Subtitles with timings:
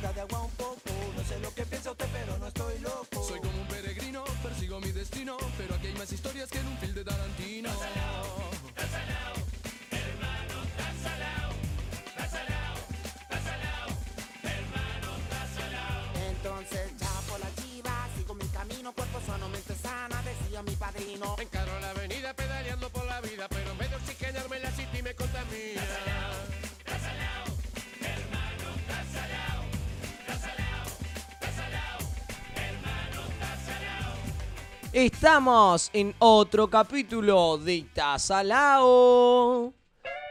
[0.00, 0.78] de agua un poco.
[1.16, 3.24] No sé lo que piensa usted, pero no estoy loco.
[3.26, 6.78] Soy como un peregrino, persigo mi destino, pero aquí hay más historias que en un
[6.78, 7.70] film de Tarantino.
[16.30, 21.34] Entonces ya por la chiva, sigo mi camino, cuerpo sanamente sana, decía mi padrino.
[34.98, 39.72] Estamos en otro capítulo de Tazalao.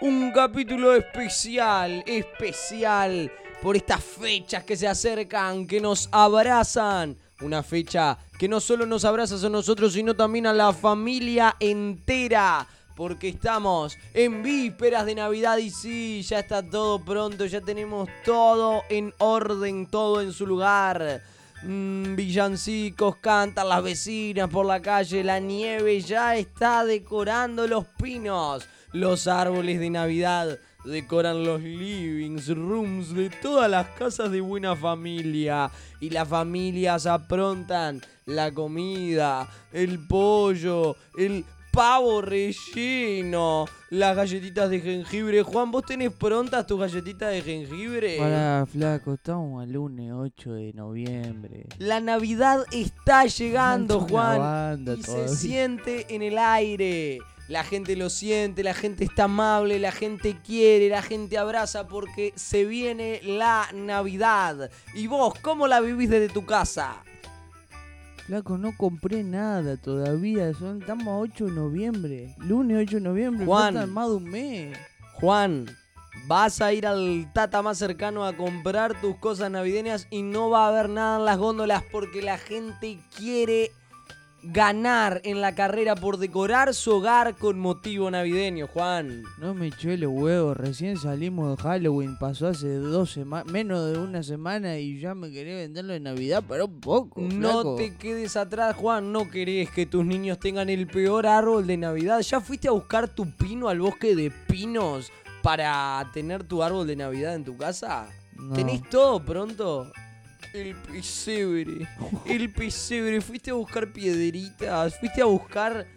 [0.01, 3.31] Un capítulo especial, especial
[3.63, 7.15] por estas fechas que se acercan, que nos abrazan.
[7.39, 12.67] Una fecha que no solo nos abraza a nosotros, sino también a la familia entera.
[12.93, 18.83] Porque estamos en vísperas de Navidad y sí, ya está todo pronto, ya tenemos todo
[18.89, 21.23] en orden, todo en su lugar.
[21.63, 28.67] Mm, villancicos, cantan las vecinas por la calle, la nieve ya está decorando los pinos,
[28.93, 35.69] los árboles de Navidad decoran los livings, rooms de todas las casas de buena familia.
[35.99, 41.45] Y las familias aprontan la comida, el pollo, el
[41.77, 45.43] pavo relleno, las galletitas de jengibre.
[45.43, 48.17] Juan, ¿vos tenés prontas tus galletitas de jengibre?
[48.17, 51.67] Para flaco, estamos al lunes 8 de noviembre.
[51.77, 54.81] La Navidad está llegando, una Juan.
[54.81, 55.27] y todavía.
[55.27, 57.19] se siente en el aire.
[57.47, 62.33] La gente lo siente, la gente está amable, la gente quiere, la gente abraza porque
[62.35, 64.71] se viene la Navidad.
[64.95, 67.03] ¿Y vos cómo la vivís desde tu casa?
[68.27, 70.53] Flaco, no compré nada todavía.
[70.53, 72.35] Son, estamos a 8 de noviembre.
[72.39, 73.45] Lunes 8 de noviembre.
[73.45, 73.75] Juan.
[73.75, 74.77] Falta más de un mes.
[75.13, 75.65] Juan,
[76.27, 80.65] vas a ir al tata más cercano a comprar tus cosas navideñas y no va
[80.65, 83.71] a haber nada en las góndolas porque la gente quiere
[84.51, 89.23] ganar en la carrera por decorar su hogar con motivo navideño, Juan.
[89.37, 90.55] No me eché los huevos.
[90.55, 92.17] Recién salimos de Halloween.
[92.17, 96.43] Pasó hace dos semanas, menos de una semana y ya me quería venderlo de Navidad.
[96.47, 97.21] Pero un poco.
[97.21, 97.75] No flaco.
[97.75, 99.11] te quedes atrás, Juan.
[99.11, 102.21] No querés que tus niños tengan el peor árbol de Navidad.
[102.21, 106.95] ¿Ya fuiste a buscar tu pino al bosque de pinos para tener tu árbol de
[106.95, 108.07] Navidad en tu casa?
[108.35, 108.53] No.
[108.53, 109.91] ¿Tenés todo pronto?
[110.53, 111.87] El pesebre.
[112.25, 113.21] El pesebre.
[113.21, 114.99] Fuiste a buscar piedritas.
[114.99, 115.87] Fuiste a buscar.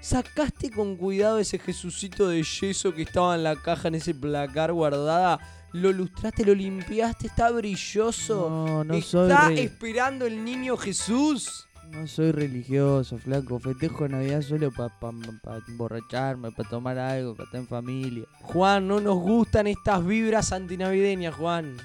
[0.00, 4.72] Sacaste con cuidado ese Jesucito de yeso que estaba en la caja, en ese placar
[4.72, 5.38] guardada.
[5.72, 8.50] Lo lustraste, lo limpiaste, está brilloso.
[8.50, 11.68] No, no ¿Está soy esperando el niño Jesús?
[11.90, 13.58] No soy religioso, flaco.
[13.58, 15.10] Festejo Navidad solo para pa,
[15.42, 18.24] pa emborracharme, para tomar algo, para estar en familia.
[18.42, 21.76] Juan, no nos gustan estas vibras antinavideñas, Juan.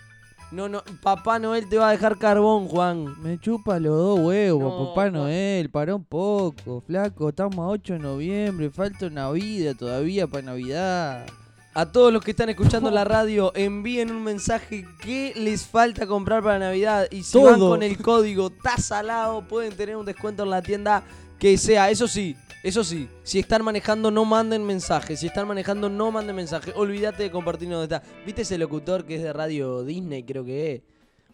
[0.52, 3.22] No, no, Papá Noel te va a dejar carbón, Juan.
[3.22, 5.14] Me chupa los dos huevos, No, papá Juan.
[5.14, 5.70] Noel.
[5.70, 7.30] Pará un poco, flaco.
[7.30, 8.70] Estamos a 8 de noviembre.
[8.70, 11.26] Falta una vida todavía para Navidad.
[11.74, 16.42] A todos los que están escuchando la radio, envíen un mensaje que les falta comprar
[16.42, 17.08] para Navidad.
[17.12, 17.72] Y si van Todo.
[17.72, 21.04] con el código TAZALAO, pueden tener un descuento en la tienda
[21.38, 21.90] que sea.
[21.90, 25.20] Eso sí, eso sí, si están manejando, no manden mensajes.
[25.20, 26.74] Si están manejando, no manden mensajes.
[26.76, 28.02] Olvídate de compartir donde está.
[28.26, 30.82] ¿Viste ese locutor que es de radio Disney, creo que es?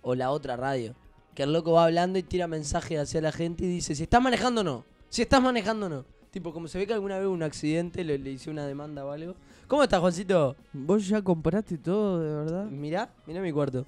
[0.02, 0.94] O la otra radio.
[1.34, 4.22] Que el loco va hablando y tira mensajes hacia la gente y dice: Si estás
[4.22, 4.84] manejando, no.
[5.08, 6.06] Si estás manejando, no.
[6.31, 9.06] Tipo, como se ve que alguna vez hubo un accidente, le, le hice una demanda
[9.06, 9.36] o algo.
[9.68, 10.58] ¿Cómo estás, Juancito?
[10.74, 12.66] ¿Vos ya compraste todo, de verdad?
[12.66, 13.86] Mirá, mirá mi cuarto.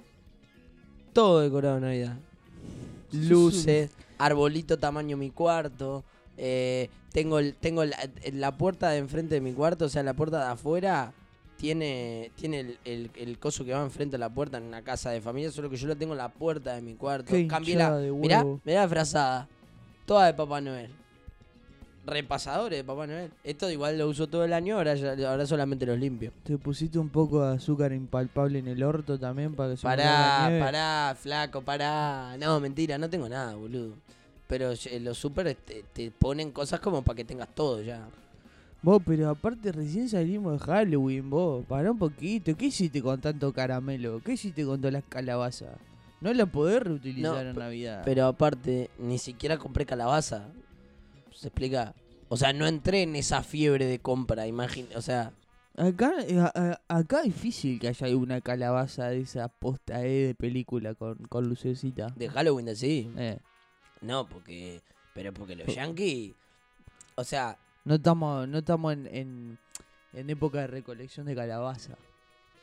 [1.12, 2.16] Todo decorado de Navidad.
[3.12, 6.04] Luces, arbolito tamaño mi cuarto.
[6.36, 7.96] eh, tengo el, tengo la,
[8.32, 11.12] la puerta de enfrente de mi cuarto, o sea, la puerta de afuera
[11.56, 15.10] tiene, tiene el, el- el coso que va enfrente a la puerta en una casa
[15.10, 17.32] de familia, solo que yo lo tengo en la puerta de mi cuarto.
[17.32, 17.96] Qué Cambié la.
[17.96, 19.48] de Mirá, mirá la frazada.
[20.06, 20.90] Toda de Papá Noel.
[22.06, 23.30] Repasadores de Papá Noel.
[23.44, 26.32] Esto igual lo uso todo el año, ahora, ya- ahora solamente los limpio.
[26.42, 29.90] Te pusiste un poco de azúcar impalpable en el orto también para que se la
[29.96, 30.60] Pará, nieve?
[30.64, 32.36] pará, flaco, pará.
[32.38, 33.94] No, mentira, no tengo nada, boludo.
[34.46, 38.06] Pero eh, los super te, te ponen cosas como para que tengas todo ya.
[38.82, 41.64] Vos, pero aparte recién salimos de Halloween, vos.
[41.66, 42.54] Pará un poquito.
[42.56, 44.20] ¿Qué hiciste con tanto caramelo?
[44.22, 45.76] ¿Qué hiciste con todas las calabazas?
[46.20, 48.02] No la podés reutilizar No, en Navidad.
[48.04, 50.48] Pero aparte, ni siquiera compré calabaza.
[51.32, 51.94] ¿Se explica?
[52.28, 54.96] O sea, no entré en esa fiebre de compra, imagínate.
[54.96, 55.32] O sea,
[55.76, 60.26] Acá, eh, a- a- acá es difícil que haya una calabaza de esa posta E
[60.28, 62.12] de película con, con lucecita.
[62.16, 63.10] de Halloween de sí.
[63.16, 63.38] Eh,
[64.00, 64.80] No, porque.
[65.14, 66.34] Pero porque los yankees.
[67.16, 69.58] O sea, no estamos no estamos en, en,
[70.12, 71.96] en época de recolección de calabaza.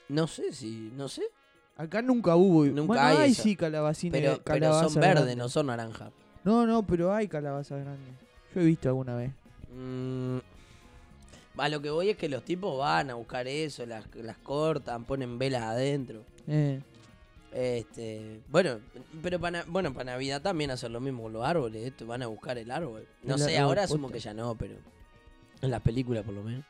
[0.09, 0.91] no sé si.
[0.95, 1.23] No sé.
[1.77, 2.65] Acá nunca hubo.
[2.65, 4.19] Nunca bueno, hay hay sí calabacines.
[4.19, 6.11] Pero, pero son verdes, no son naranja.
[6.43, 8.11] No, no, pero hay calabaza grande.
[8.53, 9.31] Yo he visto alguna vez.
[9.73, 10.39] Mm,
[11.57, 15.05] a lo que voy es que los tipos van a buscar eso, las, las cortan,
[15.05, 16.25] ponen velas adentro.
[16.47, 16.81] Eh,
[17.53, 18.79] Este, bueno,
[19.21, 22.27] pero para, bueno, para Navidad también hacen lo mismo con los árboles, esto, van a
[22.27, 23.05] buscar el árbol.
[23.23, 24.13] No El sé, árbol ahora asumo posta.
[24.13, 24.75] que ya no, pero
[25.61, 26.63] en las películas por lo menos.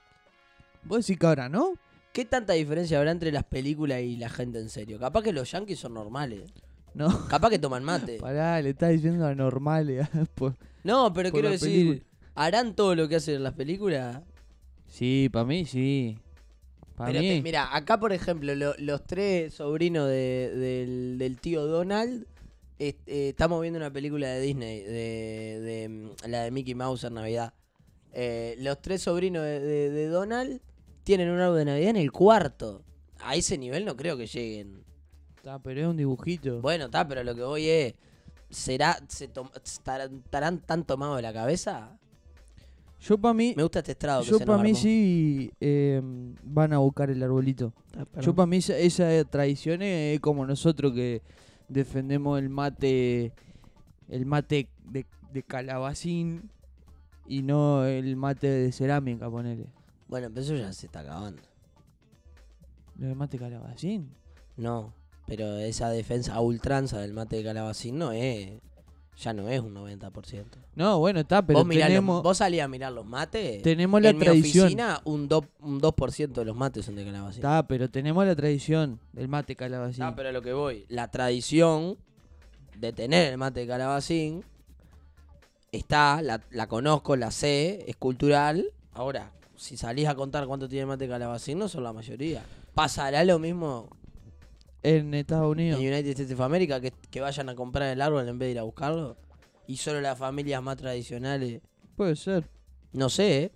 [0.83, 1.73] Vos decís que ahora no.
[2.13, 4.99] ¿Qué tanta diferencia habrá entre las películas y la gente en serio?
[4.99, 6.51] Capaz que los yankees son normales.
[6.93, 7.27] No.
[7.27, 8.17] Capaz que toman mate.
[8.19, 10.07] Pará, le estás diciendo anormales.
[10.35, 12.09] por- No, pero Por quiero decir, película.
[12.35, 14.21] ¿harán todo lo que hacen en las películas?
[14.87, 16.17] Sí, para mí sí.
[17.01, 17.29] Para Pero mí.
[17.29, 22.25] te- mira, acá por ejemplo, lo- los tres sobrinos de- del, del tío Donald,
[22.79, 27.13] eh, estamos viendo una película de Disney, de, de, mm, la de Mickey Mouse en
[27.15, 27.53] Navidad.
[28.13, 30.61] Eh, los tres sobrinos de, Donald
[31.03, 32.83] tienen un árbol de Navidad en el cuarto.
[33.19, 34.83] A ese nivel no creo que lleguen.
[35.37, 36.61] Está, pero es un dibujito.
[36.61, 37.93] Bueno, está, pero lo que voy es,
[38.49, 39.29] ¿será, se
[39.63, 41.97] estarán, estarán tan tomados de la cabeza?
[43.01, 44.79] Yo para mí, Me gusta este estrado yo para mí armó.
[44.79, 45.99] sí eh,
[46.43, 47.73] van a buscar el arbolito.
[47.97, 48.21] Ah.
[48.21, 51.23] Yo para mí esa, esa tradición es como nosotros que
[51.67, 53.33] defendemos el mate,
[54.07, 56.51] el mate de, de calabacín
[57.27, 59.65] y no el mate de cerámica, ponele.
[60.07, 61.41] Bueno, pero eso ya se está acabando.
[62.99, 64.11] ¿El mate calabacín?
[64.57, 64.93] No,
[65.25, 68.61] pero esa defensa a ultranza del mate de calabacín no es.
[69.21, 70.45] Ya no es un 90%.
[70.75, 73.61] No, bueno, está, pero vos, mirá los- tenemos, vos salías a mirar los mates.
[73.61, 74.65] tenemos la en mi tradición.
[74.65, 77.37] oficina, un, do- un 2% de los mates son de calabacín.
[77.39, 80.03] Está, pero tenemos la tradición del mate calabacín.
[80.03, 80.85] Ah, pero a lo que voy.
[80.89, 81.97] La tradición
[82.79, 84.43] de tener el mate de calabacín
[85.71, 88.65] está, la, la conozco, la sé, es cultural.
[88.93, 92.43] Ahora, si salís a contar cuánto tiene el mate de calabacín, no son la mayoría.
[92.73, 93.87] Pasará lo mismo
[94.83, 95.79] En Estados Unidos.
[95.79, 98.51] en United States of America que, que vayan a comprar el árbol en vez de
[98.53, 99.17] ir a buscarlo.
[99.67, 101.61] Y solo las familias más tradicionales.
[101.95, 102.49] Puede ser.
[102.93, 103.51] No sé, ¿eh?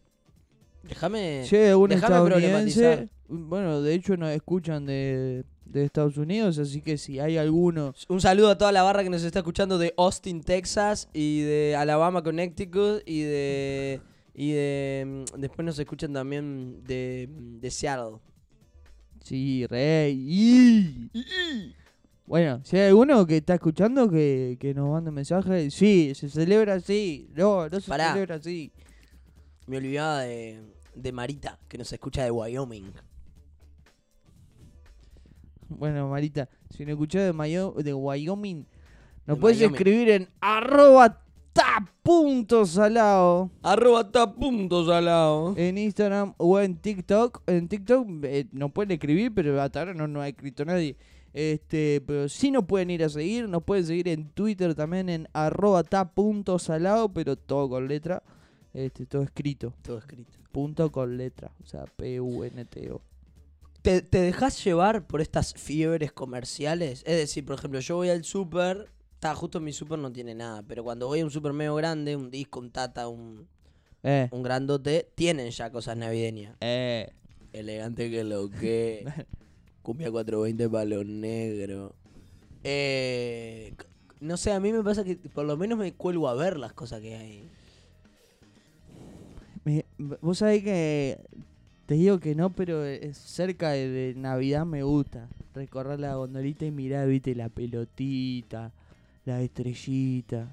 [0.84, 1.44] Déjame.
[1.70, 7.20] Algún déjame estadounidense, bueno, de hecho nos escuchan de, de Estados Unidos, así que si
[7.20, 11.10] hay alguno, Un saludo a toda la barra que nos está escuchando de Austin, Texas,
[11.12, 14.02] y de Alabama, Connecticut, y de.
[14.36, 15.26] Y de.
[15.36, 18.18] mm, Después nos escuchan también de, de Seattle.
[19.26, 21.10] Sí, rey.
[22.26, 26.30] Bueno, si hay alguno que está escuchando que, que nos mande un mensaje, sí, se
[26.30, 28.14] celebra así, no, no se Pará.
[28.14, 28.72] celebra así.
[29.68, 30.62] Me olvidaba de,
[30.96, 32.92] de Marita, que nos escucha de Wyoming.
[35.68, 38.66] Bueno, Marita, si nos escuchás de, Mayo- de Wyoming,
[39.26, 39.76] nos De puedes Wyoming.
[39.76, 41.25] escribir en arroba
[41.56, 43.50] ta.salado.
[43.64, 45.54] Arroba tapuntos al lado.
[45.58, 47.42] en Instagram o en TikTok.
[47.48, 50.98] En TikTok eh, nos pueden escribir, pero hasta ahora no nos ha escrito nadie.
[51.34, 55.28] Este, pero sí nos pueden ir a seguir, nos pueden seguir en Twitter también en
[55.34, 58.22] arroba ta.salado, pero todo con letra.
[58.74, 59.74] Este, todo escrito.
[59.82, 60.38] Todo escrito.
[60.52, 61.52] Punto con letra.
[61.64, 63.02] O sea, P-U-N-T-O.
[63.82, 67.04] ¿Te, te dejas llevar por estas fiebres comerciales?
[67.06, 70.62] Es decir, por ejemplo, yo voy al súper, está justo mi súper no tiene nada,
[70.68, 73.48] pero cuando voy a un súper medio grande, un disco, un tata, un,
[74.04, 74.28] Eh.
[74.32, 76.56] un grandote, tienen ya cosas navideñas.
[76.62, 77.10] Eh.
[77.54, 79.06] Elegante que lo que.
[79.82, 81.94] Cumbia 420 para los negros.
[82.64, 83.74] Eh,
[84.20, 86.74] no sé, a mí me pasa que por lo menos me cuelgo a ver las
[86.74, 87.50] cosas que hay.
[89.64, 91.20] Me- vos sabés que
[91.86, 96.66] te digo que no, pero eh, cerca de, de Navidad me gusta recorrer la gondolita
[96.66, 98.74] y mirar, viste, la pelotita,
[99.26, 100.52] la estrellita.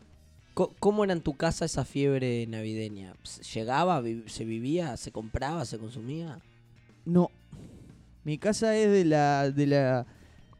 [0.54, 3.14] ¿Cómo era en tu casa esa fiebre navideña?
[3.22, 4.02] ¿Se- ¿Llegaba?
[4.26, 4.96] ¿Se vivía?
[4.98, 5.64] ¿Se compraba?
[5.64, 6.38] ¿Se consumía?
[7.06, 7.30] No.
[8.24, 10.06] Mi casa es de la de la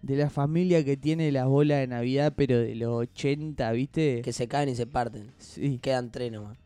[0.00, 4.22] de la familia que tiene las bolas de Navidad, pero de los 80, ¿viste?
[4.22, 5.30] Que se caen y se parten.
[5.38, 5.78] Sí.
[5.80, 6.58] Quedan tres nomás.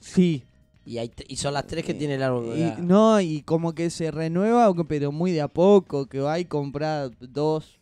[0.00, 0.42] Sí.
[0.84, 2.54] Y, hay y son las tres que tiene el árbol.
[2.82, 7.12] No, y como que se renueva, pero muy de a poco, que va y comprar
[7.20, 7.79] dos,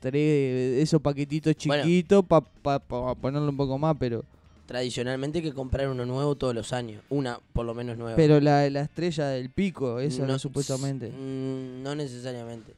[0.00, 1.84] tres, esos paquetitos Bueno.
[1.84, 2.78] chiquitos para
[3.14, 4.24] ponerle un poco más, pero
[4.66, 7.02] Tradicionalmente hay que comprar uno nuevo todos los años.
[7.10, 8.14] Una, por lo menos, nueva.
[8.14, 11.10] pero la, la estrella del pico, esa no, supuestamente.
[11.10, 12.74] mm, No necesariamente.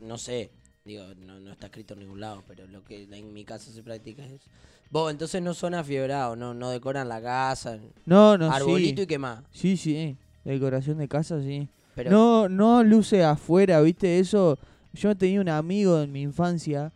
[0.00, 0.50] No sé.
[0.84, 3.82] Digo, no, no está escrito en ningún lado, pero lo que en mi casa se
[3.82, 4.44] practica es eso.
[4.90, 7.78] Vos, entonces no son afiebrados, no, no decoran la casa.
[8.06, 9.02] No, no, arbolito sí.
[9.02, 9.42] y qué más.
[9.50, 11.68] Sí, sí, decoración de casa, sí.
[11.96, 14.20] Pero No, no luce afuera, ¿viste?
[14.20, 14.58] Eso.
[14.92, 16.92] Yo tenía un amigo en mi infancia.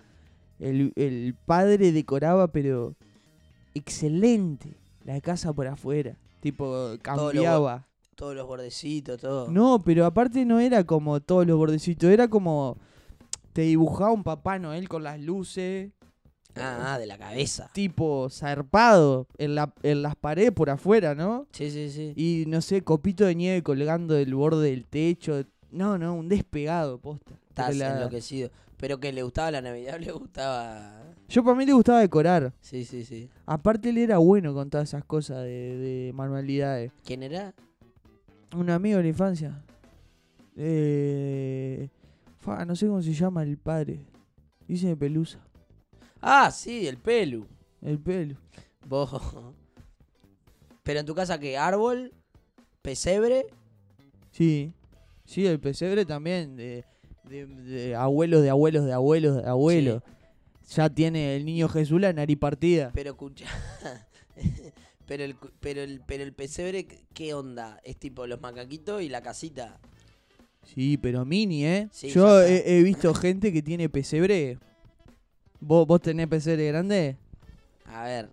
[0.59, 2.95] El, el padre decoraba, pero
[3.75, 4.77] excelente.
[5.05, 6.17] La casa por afuera.
[6.41, 7.87] Tipo, cambiaba.
[8.15, 9.51] todos los bordecitos, todo.
[9.51, 12.11] No, pero aparte no era como todos los bordecitos.
[12.11, 12.77] Era como.
[13.53, 15.93] Te dibujaba un Papá Noel con las luces.
[16.57, 17.69] Ah, ah, de la cabeza.
[17.73, 21.49] tipo zarpado en, la, en las paredes por afuera, ¿no?
[21.51, 22.13] Sí, sí, sí.
[22.15, 25.45] Y no sé, copito de nieve colgando del borde del techo.
[25.73, 27.33] No, no, un despegado, posta.
[27.63, 28.51] Estás la- enloquecido.
[28.77, 31.01] Pero que le gustaba la Navidad, le gustaba.
[31.29, 32.53] Yo para mí le gustaba decorar.
[32.61, 33.31] Sí, sí, sí.
[33.47, 36.93] Aparte él era bueno con todas esas cosas de, de manualidades.
[37.05, 37.55] ¿Quién era?
[38.55, 39.63] Un amigo de la infancia.
[40.57, 41.89] Eh,
[42.39, 44.05] fa, no sé cómo se llama el padre.
[44.69, 45.39] Dice de pelusa.
[46.21, 47.47] Ah, sí, el pelu.
[47.83, 48.37] El pelo.
[48.89, 49.11] Vos.
[50.83, 51.57] Pero en tu casa, ¿qué?
[51.57, 52.13] ¿Árbol?
[52.83, 53.47] ¿Pesebre?
[54.31, 54.73] Sí.
[55.25, 56.57] Sí, el pesebre también.
[56.57, 56.85] De,
[57.29, 60.03] de- de abuelos, de abuelos, de abuelos, de abuelos.
[60.71, 62.91] Ya tiene el niño Jesús la nariz partida.
[62.95, 63.47] Pero escucha.
[65.07, 67.81] pero, el, pero, el, pero el pesebre, ¿qué onda?
[67.85, 69.79] Es tipo los macaquitos y la casita.
[70.75, 71.89] Sí, pero mini, ¿eh?
[71.93, 74.59] Sí, Yo he, he visto gente que tiene pesebre.
[75.61, 77.17] ¿Vos, vos tenés pesebre grande?
[77.87, 78.31] A ver.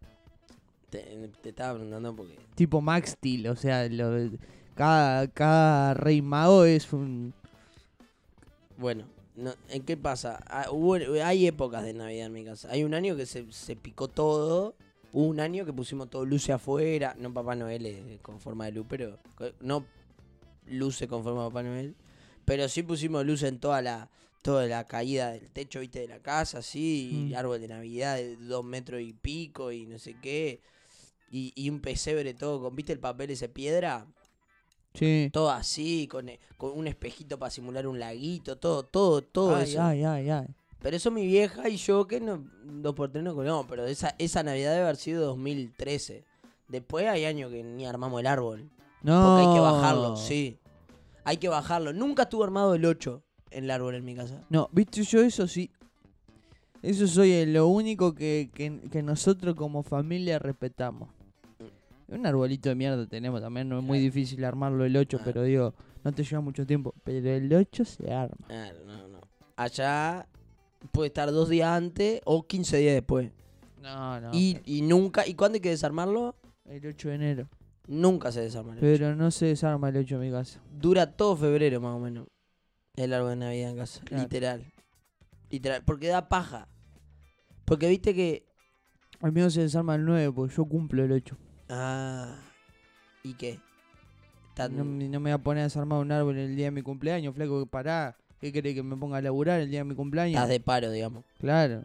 [0.90, 2.38] Te, te estaba preguntando porque.
[2.56, 4.30] Tipo Max Steel, o sea, lo-
[4.76, 7.34] cada, cada rey mago es un...
[8.82, 10.44] Bueno, no, ¿en qué pasa?
[10.48, 12.70] Ah, hubo- hay épocas de Navidad en mi casa.
[12.72, 14.76] Hay un año que se, se picó todo.
[15.14, 17.16] Hubo un año que pusimos todo luce afuera.
[17.18, 19.20] No Papá Noel eh, con forma de luz, pero.
[19.60, 19.86] No
[20.68, 21.96] luce con forma de Papá Noel.
[22.46, 24.10] Pero sí pusimos luz en toda la.
[24.42, 27.30] Toda la caída del techo, viste, de la casa, así.
[27.32, 27.36] Mm.
[27.36, 30.62] árbol de Navidad de dos metros y pico y no sé qué.
[31.30, 34.08] Y, y un pesebre todo con, ¿viste el papel ese piedra?
[34.94, 35.30] Sí.
[35.32, 39.64] Todo así, con, eh, con un espejito para simular un laguito, todo, todo, todo ay,
[39.72, 39.82] eso.
[39.82, 40.48] ay, ay, ay.
[40.82, 44.16] Pero eso mi vieja y yo, que no, dos por tres no No, pero esa,
[44.18, 46.26] esa Navidad debe haber sido 2013.
[46.68, 48.70] Después hay años que ni armamos el árbol.
[49.04, 49.22] No.
[49.22, 50.58] Porque hay que bajarlo, sí.
[51.24, 51.94] Hay que bajarlo.
[51.94, 53.22] Nunca estuvo armado el 8
[53.52, 54.44] en el árbol en mi casa.
[54.50, 55.70] No, viste, yo eso sí.
[56.82, 61.10] Eso soy lo único que, que, que nosotros como familia respetamos.
[62.12, 65.24] Un arbolito de mierda tenemos también, no es muy difícil armarlo el 8, Ah.
[65.24, 66.94] pero digo, no te lleva mucho tiempo.
[67.04, 68.36] Pero el 8 se arma.
[68.48, 69.22] Claro, no, no.
[69.56, 70.28] Allá
[70.92, 73.32] puede estar dos días antes o 15 días después.
[73.82, 74.30] No, no.
[74.34, 75.26] Y, y nunca.
[75.28, 76.36] ¿Y cuándo hay que desarmarlo?
[76.66, 77.50] El 8 de enero.
[77.88, 78.72] Nunca se desarma.
[78.74, 78.86] el ocho.
[78.86, 80.62] Pero no se desarma el 8 en mi casa.
[80.80, 82.28] Dura todo febrero más o menos.
[82.96, 84.02] El árbol de Navidad en casa.
[84.04, 84.24] Claro.
[84.24, 84.66] Literal.
[85.50, 85.82] Literal.
[85.86, 86.68] Porque da paja.
[87.66, 88.46] Porque viste que.
[89.22, 91.38] Al mío se desarma el 9, porque yo cumplo el 8.
[91.72, 92.36] Ah.
[93.24, 93.60] ¿Y qué?
[94.56, 96.72] Tan- No, me- no me voy a poner a desarmar un árbol el día de
[96.72, 98.16] mi cumpleaños, flaco, pará.
[98.42, 100.36] ¿Qué querés que me ponga a laburar el día de mi cumpleaños?
[100.36, 101.24] Estás de paro, digamos.
[101.40, 101.84] Claro.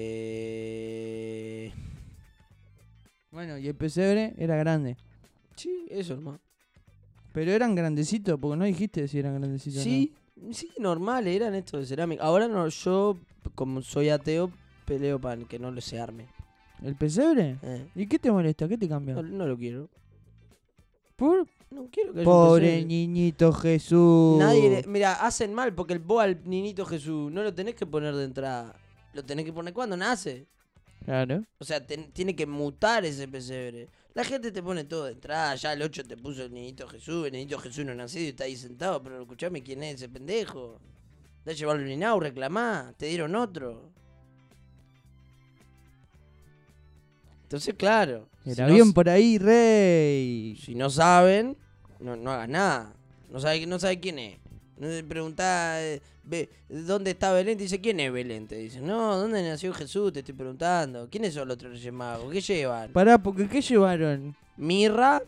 [0.00, 1.72] Eh...
[3.30, 4.96] Bueno, y el pesebre era grande.
[5.56, 6.40] Sí, eso hermano.
[7.32, 9.80] Pero eran grandecitos, porque no dijiste si eran grandecitos.
[9.80, 10.12] o Sí,
[10.52, 12.22] sí, normal, eran estos de cerámica.
[12.24, 13.16] Ahora no, yo,
[13.54, 14.50] como soy ateo,
[14.86, 16.26] peleo para que no lo se arme.
[16.82, 17.56] ¿El pesebre?
[17.62, 18.68] Eh, ¿Y qué te molesta?
[18.68, 19.14] ¿Qué te cambia?
[19.14, 19.88] no, no lo quiero.
[21.16, 21.46] ¿Por?
[21.70, 22.84] No quiero que haya un Pobre pesebre.
[22.86, 24.38] niñito Jesús.
[24.38, 27.84] Nadie, le- mira, hacen mal porque el vos al niñito Jesús no lo tenés que
[27.86, 28.74] poner de entrada.
[29.12, 30.46] Lo tenés que poner cuando nace.
[31.04, 31.42] Claro.
[31.58, 33.88] O sea, ten- tiene que mutar ese pesebre.
[34.14, 35.54] La gente te pone todo de entrada.
[35.56, 37.26] Ya el 8 te puso el niñito Jesús.
[37.26, 39.02] El niñito Jesús no nacido y está ahí sentado.
[39.02, 40.78] Pero escuchame quién es ese pendejo.
[41.44, 42.92] De llevarlo un inau, reclamá.
[42.96, 43.90] Te dieron otro.
[47.48, 48.28] Entonces, claro.
[48.44, 50.54] si Era no por ahí, rey.
[50.62, 51.56] Si no saben,
[51.98, 52.92] no, no hagas nada.
[53.30, 54.38] No sabe, no sabe quién es.
[54.76, 57.56] No te preguntás, eh, ¿dónde está Belén?
[57.56, 58.46] Te dice, ¿quién es Belén?
[58.46, 60.12] Te dice, no, ¿dónde nació Jesús?
[60.12, 61.08] Te estoy preguntando.
[61.10, 62.30] ¿Quiénes son los tres magos?
[62.30, 62.92] ¿Qué llevan?
[62.92, 64.36] Pará, porque ¿qué llevaron?
[64.58, 65.22] Mirra,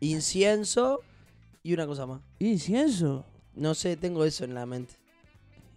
[0.00, 1.00] incienso
[1.62, 2.22] y una cosa más.
[2.40, 3.24] ¿Incienso?
[3.54, 4.94] No sé, tengo eso en la mente.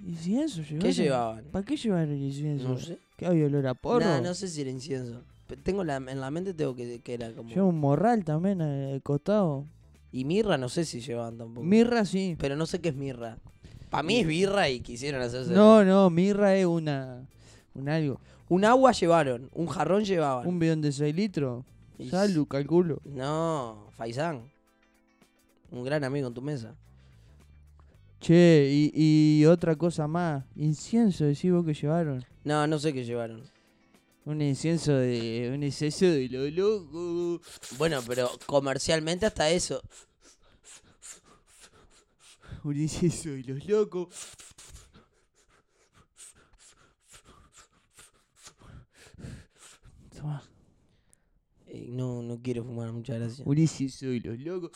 [0.03, 0.79] ¿Incienso llevaron?
[0.79, 1.43] ¿Qué llevaban?
[1.51, 2.69] ¿Para qué llevaron incienso?
[2.69, 2.97] No sé.
[3.23, 3.99] ¿Qué había olor a porro?
[4.05, 5.21] Nah, no sé si era incienso.
[5.63, 7.49] Tengo la, en la mente tengo que, que era como...
[7.49, 9.65] Lleva un morral también al costado.
[10.11, 11.65] Y mirra no sé si llevaban tampoco.
[11.65, 12.35] Mirra sí.
[12.39, 13.37] Pero no sé qué es mirra.
[13.89, 15.53] Para mí es birra y quisieron hacerse...
[15.53, 17.27] No, no, mirra es una.
[17.75, 18.19] Un algo.
[18.49, 20.47] Un agua llevaron, un jarrón llevaban.
[20.47, 21.63] Un bidón de 6 litros.
[21.97, 22.99] Y- Salud, calculo.
[23.05, 24.51] No, Faisán.
[25.71, 26.75] Un gran amigo en tu mesa.
[28.23, 30.45] Che, y, y otra cosa más.
[30.55, 32.25] Incienso, decís vos que llevaron.
[32.45, 33.43] No, no sé qué llevaron.
[34.23, 35.51] Un incienso de.
[35.53, 37.41] Un incienso de lo loco.
[37.77, 39.81] Bueno, pero comercialmente hasta eso.
[42.63, 44.07] Un incienso de los locos.
[50.15, 50.41] Toma.
[51.67, 53.45] Eh, no, no quiero fumar, muchas gracias.
[53.45, 54.71] Un incienso de los locos.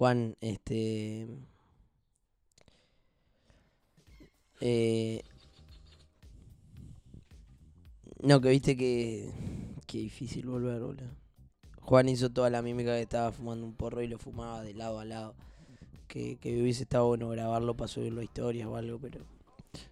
[0.00, 1.26] Juan, este.
[4.62, 5.22] Eh,
[8.22, 9.30] no, que viste que.
[9.86, 11.04] Qué difícil volver, boludo.
[11.82, 15.00] Juan hizo toda la mímica que estaba fumando un porro y lo fumaba de lado
[15.00, 15.34] a lado.
[16.08, 19.20] Que, que hubiese estado bueno grabarlo para subirlo a historias o algo, pero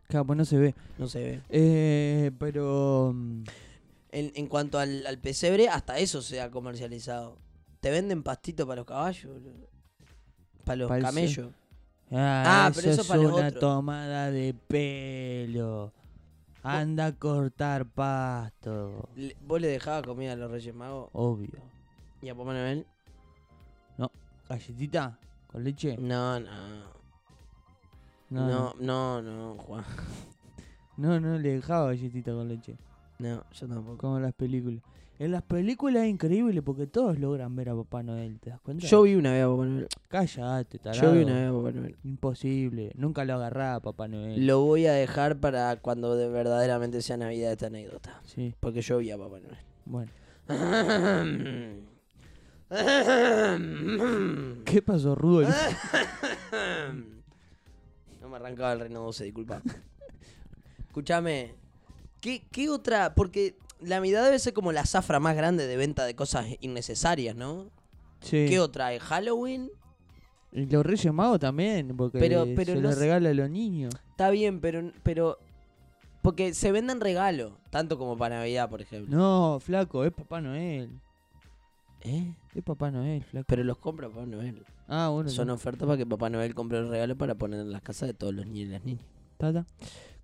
[0.08, 0.74] Claro, pues no se ve.
[0.96, 1.42] no se ve.
[1.50, 3.12] Eh, pero.
[3.14, 3.42] mm,
[4.12, 7.36] En, en cuanto al, al pesebre, hasta eso se ha comercializado.
[7.80, 9.68] Te venden pastito para los caballos, boludo.
[10.68, 11.50] Para los camellos.
[12.10, 13.60] Ah, Ah, pero eso es para los una otros.
[13.60, 15.92] tomada de pelo.
[16.62, 19.08] Anda a cortar pasto.
[19.16, 21.08] Le- ¿Vos le dejabas comida a los Reyes Magos?
[21.12, 21.50] Obvio.
[22.22, 22.86] ¿Y a Papá Noel?
[24.48, 25.18] ¿Galletita?
[25.48, 25.96] ¿Con leche?
[25.98, 26.48] No, no.
[28.30, 29.84] No, no, no, Juan.
[30.96, 32.76] No, no le dejaba galletita con leche.
[33.20, 33.98] No, yo tampoco.
[33.98, 34.82] Como en las películas.
[35.20, 38.86] En las películas es increíble porque todos logran ver a Papá Noel, ¿te das cuenta?
[38.86, 39.88] Yo vi una vez a Papá Noel.
[40.06, 41.02] Cállate, tarado.
[41.02, 41.96] Yo vi una vez a Papá Noel.
[42.04, 42.92] Imposible.
[42.94, 44.46] Nunca lo agarraba Papá Noel.
[44.46, 48.22] Lo voy a dejar para cuando de verdaderamente sea Navidad esta anécdota.
[48.26, 49.58] Sí, Porque yo vi a Papá Noel.
[49.86, 50.12] bueno.
[54.64, 55.48] ¿Qué pasó, Rudolf?
[58.20, 59.62] No me arrancaba el Reino 12, disculpa.
[60.86, 61.54] Escúchame.
[62.20, 63.14] ¿qué, ¿Qué otra?
[63.14, 67.36] Porque la Navidad debe ser como la zafra más grande de venta de cosas innecesarias,
[67.36, 67.70] ¿no?
[68.20, 68.46] Sí.
[68.48, 68.86] ¿Qué otra?
[68.86, 69.70] ¿Hay Halloween?
[70.52, 73.94] Y los Reyes Magos también, porque Pero- pero se los regala a los niños.
[74.10, 75.38] Está bien, pero, pero.
[76.22, 79.16] Porque se venden regalos, tanto como para Navidad, por ejemplo.
[79.16, 80.90] No, flaco, es Papá Noel.
[82.00, 82.34] ¿Eh?
[82.54, 83.46] Es Papá Noel, flaco.
[83.48, 84.64] Pero los compra Papá Noel.
[84.88, 85.28] Ah, bueno.
[85.30, 85.54] Son no.
[85.54, 88.34] ofertas para que Papá Noel compre el regalo para poner en las casas de todos
[88.34, 89.04] los niños y las niñas.
[89.36, 89.66] Tata.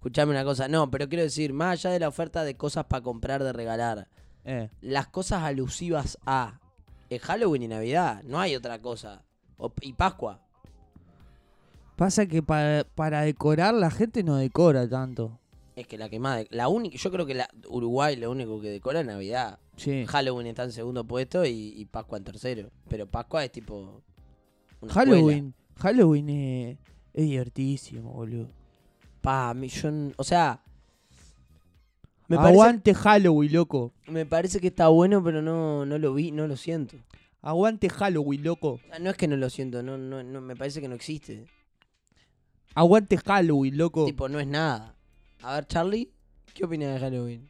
[0.04, 3.02] Escuchame una cosa, no, pero quiero decir, más allá de la oferta de cosas para
[3.02, 4.06] comprar, de regalar,
[4.44, 4.68] Eh.
[4.82, 6.60] las cosas alusivas a
[7.08, 9.22] es Halloween y Navidad, no hay otra cosa.
[9.56, 10.42] O- y Pascua.
[11.96, 15.38] Pasa que para, para decorar la gente no decora tanto.
[15.74, 18.68] Es que la que más, la única, yo creo que la, Uruguay lo único que
[18.68, 19.58] decora es Navidad.
[19.76, 20.04] Sí.
[20.06, 22.70] Halloween está en segundo puesto y, y Pascua en tercero.
[22.90, 24.02] Pero Pascua es tipo.
[24.82, 25.54] una Halloween.
[25.78, 26.78] Halloween es,
[27.14, 28.50] es divertísimo, boludo.
[29.24, 30.60] Pa, a mí yo n- o sea.
[32.28, 33.92] Me parece, Aguante Halloween, loco.
[34.06, 36.96] me parece que está bueno, pero no, no lo vi, no lo siento.
[37.42, 38.72] Aguante Halloween, loco.
[38.72, 40.94] O sea, no es que no lo siento, no, no, no, me parece que no
[40.94, 41.46] existe.
[42.74, 44.04] Aguante Halloween, loco.
[44.06, 44.94] Tipo, no es nada.
[45.42, 46.10] A ver, Charlie,
[46.54, 47.48] ¿qué opinas de Halloween?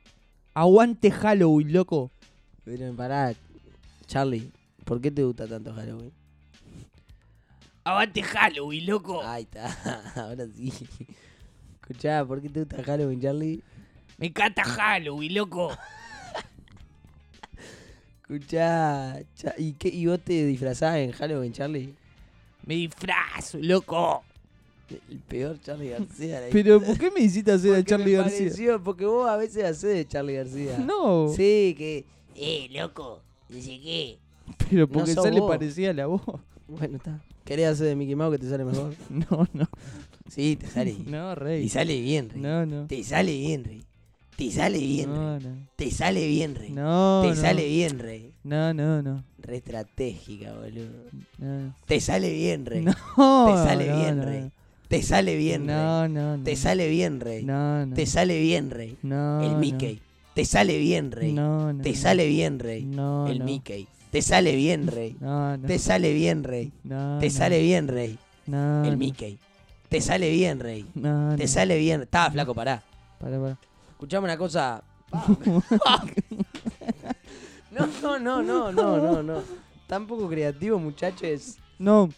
[0.55, 2.11] Aguante Halloween, loco.
[2.65, 3.35] Pero pará,
[4.07, 4.51] Charlie,
[4.85, 6.13] ¿por qué te gusta tanto Halloween?
[7.85, 9.23] Aguante Halloween, loco.
[9.23, 10.73] Ahí está, ahora sí.
[11.87, 13.61] Escuchá, ¿por qué te gusta Halloween, Charlie?
[14.19, 15.71] Me encanta Halloween, loco.
[18.23, 21.95] Escuchá, Cha- ¿y, qué, ¿y vos te disfrazás en Halloween, Charlie?
[22.65, 24.25] Me disfrazo, loco.
[25.11, 26.41] El peor Charlie García.
[26.41, 26.81] la Pero.
[26.81, 28.39] ¿por qué me hiciste hacer a Porque Charlie me García?
[28.49, 30.79] pareció- porque vos a veces haces de Charlie García.
[30.79, 32.05] No, Sí, que...
[32.37, 34.19] Eh, loco, dice qué.
[34.71, 35.51] pero porque sos se le vos.
[35.51, 36.23] parecía la voz.
[36.69, 37.21] Bueno, está.
[37.45, 38.95] ¿Querés hacer de Mickey Mouse que te sale mejor?
[39.11, 39.69] No, no.
[40.29, 40.97] Sí, te sale.
[41.07, 41.65] No, rey.
[41.65, 42.41] Y sale bien, Rey.
[42.41, 42.87] No, no.
[42.87, 43.83] Te sale bien, Rey.
[44.37, 45.41] Te sale bien, Rey.
[45.45, 45.61] No.
[45.77, 46.71] Te sale bien, Rey.
[46.71, 47.37] No, Te no.
[47.37, 48.33] sale bien, Rey.
[48.43, 49.23] No, no, no.
[49.39, 50.89] Re estratégica, boludo.
[51.39, 52.81] No, Te sale bien, Rey.
[52.83, 52.93] no.
[52.93, 54.23] Te sale bien.
[54.23, 54.51] Rey.
[54.89, 56.13] Te sale bien, No, Rey.
[56.13, 56.45] no, no.
[56.45, 57.45] Te sale bien, Rey.
[57.45, 57.95] No, no.
[57.95, 58.97] Te sale bien, Rey.
[59.03, 59.57] No, El.
[59.57, 60.01] Mickey.
[60.35, 61.33] Te sale bien, Rey.
[61.33, 61.83] No, no.
[61.83, 62.83] Te sale bien, Rey.
[62.85, 63.45] No, El.
[63.45, 63.87] Mickey.
[64.11, 65.17] Te sale bien, Rey.
[65.21, 65.67] No, no.
[65.69, 66.73] Te sale bien, Rey.
[66.83, 68.19] No, Te sale bien, Rey.
[68.47, 68.97] No, El.
[68.97, 69.39] Mickey.
[69.89, 70.87] Te sale bien, Rey.
[70.95, 72.03] No, Te sale bien.
[72.03, 72.83] Estaba flaco, pará.
[73.21, 73.59] Para, para.
[73.93, 74.83] Escuchame una cosa.
[77.71, 79.43] No, no, no, no, no, no, no.
[79.89, 81.57] Tan poco creativo, muchachos.
[81.79, 82.09] No.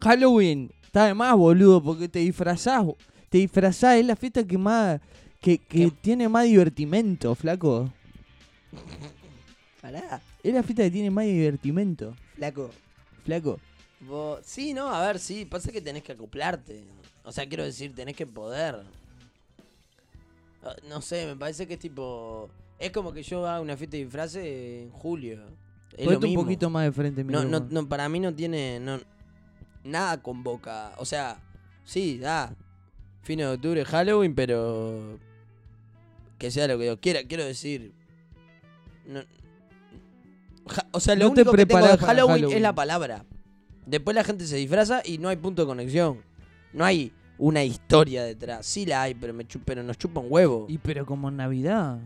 [0.00, 0.70] Halloween.
[0.84, 2.82] Está de más, boludo, porque te disfrazás.
[3.28, 5.00] Te disfrazás, es la fiesta que más.
[5.40, 7.90] Que, que tiene más divertimento, flaco.
[9.82, 12.70] Pará, Es la fiesta que tiene más divertimento, flaco.
[13.24, 13.58] flaco.
[14.06, 16.84] Vos- Sí, no, a ver, sí, pasa que tenés que acoplarte.
[17.24, 18.82] O sea, quiero decir, tenés que poder.
[20.64, 22.48] Ah, No sé, me parece que es tipo.
[22.78, 25.38] Es como que yo haga una fiesta de disfraces en julio.
[25.96, 27.82] Es lo un poquito más de frente, No, no, micrófono.
[27.82, 28.80] no, para mí no tiene.
[28.80, 28.98] No,
[29.84, 30.94] nada convoca.
[30.98, 31.38] O sea,
[31.84, 32.54] sí, da.
[33.22, 35.18] Fin de octubre, Halloween, pero.
[36.38, 37.22] Que sea lo que Dios quiera.
[37.22, 37.92] Quiero decir.
[39.06, 39.20] No,
[40.66, 42.52] Ja- o sea, lo No te único que tengo de Halloween.
[42.52, 43.24] es la palabra.
[43.86, 46.18] Después la gente se disfraza y no hay punto de conexión.
[46.72, 48.64] No hay una historia detrás.
[48.66, 50.66] Sí la hay, pero, me chu- pero nos chupa un huevo.
[50.68, 51.98] Y pero como en Navidad.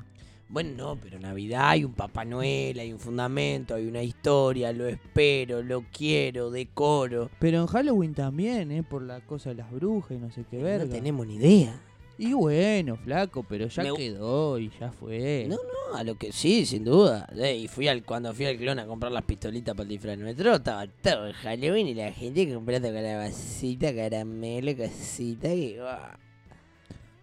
[0.49, 4.87] Bueno, no, pero Navidad hay un Papá Noel, hay un fundamento, hay una historia, lo
[4.87, 7.31] espero, lo quiero, decoro.
[7.41, 8.83] Pero en Halloween también, ¿eh?
[8.85, 10.85] Por la cosa de las brujas y no sé qué verga.
[10.85, 11.81] No tenemos ni idea.
[12.18, 15.44] Y bueno, flaco, pero ya Me quedó y ya fue.
[15.48, 17.29] No, no, a lo que sí, sin duda.
[17.37, 20.16] Eh, y fui al cuando fui al clon a comprar las pistolitas para el disfraz
[20.18, 26.16] nuestro, estaba todo el Halloween y la gente comprando calabacita, caramelo, casita ¡guau!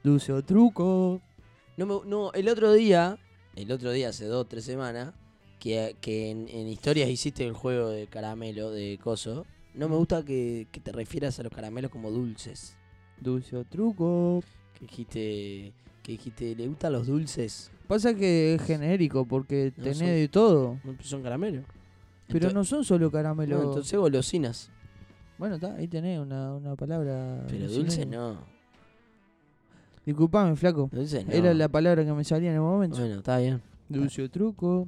[0.03, 1.21] Dulce o truco.
[1.77, 3.17] No, me- no, el otro día,
[3.55, 5.13] el otro día hace dos, tres semanas,
[5.59, 9.45] que, que en, en historias hiciste el juego de caramelo, de coso.
[9.73, 12.75] No me gusta que, que te refieras a los caramelos como dulces.
[13.19, 14.43] Dulce o truco.
[14.85, 17.71] Que dijiste, que dijiste, ¿le gustan los dulces?
[17.87, 20.79] Pasa que es genérico porque No tenés son- de todo.
[21.01, 21.63] Son caramelos.
[22.27, 23.61] Pero no son solo caramelos.
[23.61, 24.69] no, entonces golosinas.
[25.37, 27.45] Bueno, está, ahí tenés una, una palabra.
[27.47, 28.21] Pero un dulce sinónimo.
[28.33, 28.53] no.
[30.05, 30.89] Disculpame, flaco.
[30.91, 31.31] Dulce no.
[31.31, 32.97] Era la palabra que me salía en el momento.
[32.97, 33.61] Bueno, está bien.
[33.87, 34.87] Dulce o truco.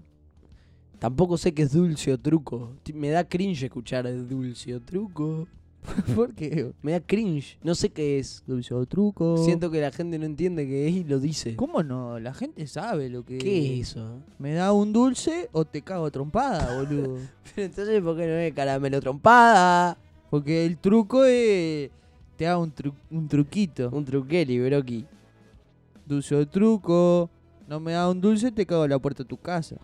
[0.99, 2.73] Tampoco sé qué es dulce o truco.
[2.93, 5.47] Me da cringe escuchar el dulce o truco.
[6.15, 6.71] ¿Por qué?
[6.81, 7.57] Me da cringe.
[7.63, 8.43] No sé qué es.
[8.47, 9.37] Dulce o truco.
[9.43, 11.55] Siento que la gente no entiende qué es y lo dice.
[11.55, 12.19] ¿Cómo no?
[12.19, 14.19] La gente sabe lo que ¿Qué es eso?
[14.39, 17.17] ¿Me da un dulce o te cago trompada, boludo?
[17.55, 19.97] Pero entonces, ¿por qué no es caramelo trompada?
[20.29, 21.89] Porque el truco es.
[22.37, 23.89] Te haga un, tru- un truquito.
[23.91, 25.05] Un truqueli, broki.
[26.05, 27.29] Dulce o truco.
[27.67, 29.77] No me da un dulce, te cago a la puerta de tu casa.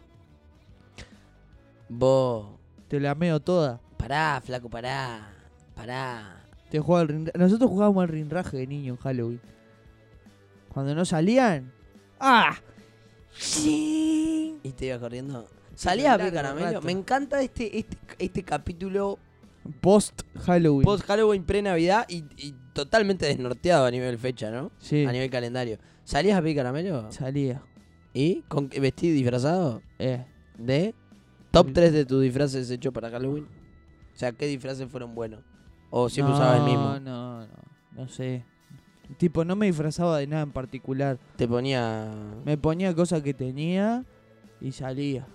[1.89, 2.47] Vos.
[2.87, 3.79] Te la meo toda.
[3.97, 5.33] Pará, flaco, pará.
[5.75, 6.37] Pará.
[6.69, 9.41] Te juega al rinra- Nosotros jugábamos al rinraje de niño en Halloween.
[10.69, 11.71] Cuando no salían.
[12.19, 12.55] ¡Ah!
[13.33, 14.57] ¡Sí!
[14.63, 15.47] ¿Y te ibas corriendo?
[15.75, 16.81] ¿Salías a ver caramelo?
[16.81, 19.17] Me encanta este, este, este capítulo
[19.79, 20.83] Post Halloween.
[20.83, 24.71] post Halloween pre-Navidad y, y totalmente desnorteado a nivel fecha, ¿no?
[24.79, 25.05] Sí.
[25.05, 25.77] A nivel calendario.
[26.03, 27.11] ¿Salías a pedir caramelo?
[27.11, 27.61] Salía.
[28.13, 28.41] ¿Y?
[28.47, 29.81] ¿Con qué vestido disfrazado?
[29.99, 30.25] Eh.
[30.57, 30.93] ¿De?
[31.51, 31.73] ¿Top Sí.
[31.73, 33.45] 3 de tus disfraces hechos para Halloween?
[34.13, 35.41] O sea, ¿qué disfraces fueron buenos?
[35.91, 36.99] ¿O siempre no, usabas el mismo?
[36.99, 37.47] No, no.
[37.91, 38.43] No sé.
[39.17, 41.19] Tipo, no me disfrazaba de nada en particular.
[41.35, 42.09] Te ponía...
[42.45, 44.03] Me ponía cosas que tenía
[44.59, 45.27] y salía.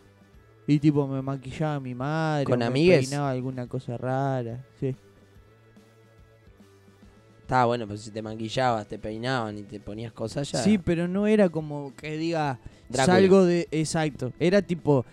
[0.67, 2.47] Y tipo, me maquillaba mi madre.
[2.47, 3.07] ¿Con me amigues?
[3.07, 4.65] peinaba alguna cosa rara.
[4.81, 4.97] Sí.
[7.43, 10.59] Estaba bueno, pero si te maquillabas, te peinaban y te ponías cosas ya...
[10.59, 13.15] Sí, pero no era como que diga Drácula.
[13.15, 13.69] salgo de.
[13.71, 14.33] Exacto.
[14.41, 15.05] Era tipo.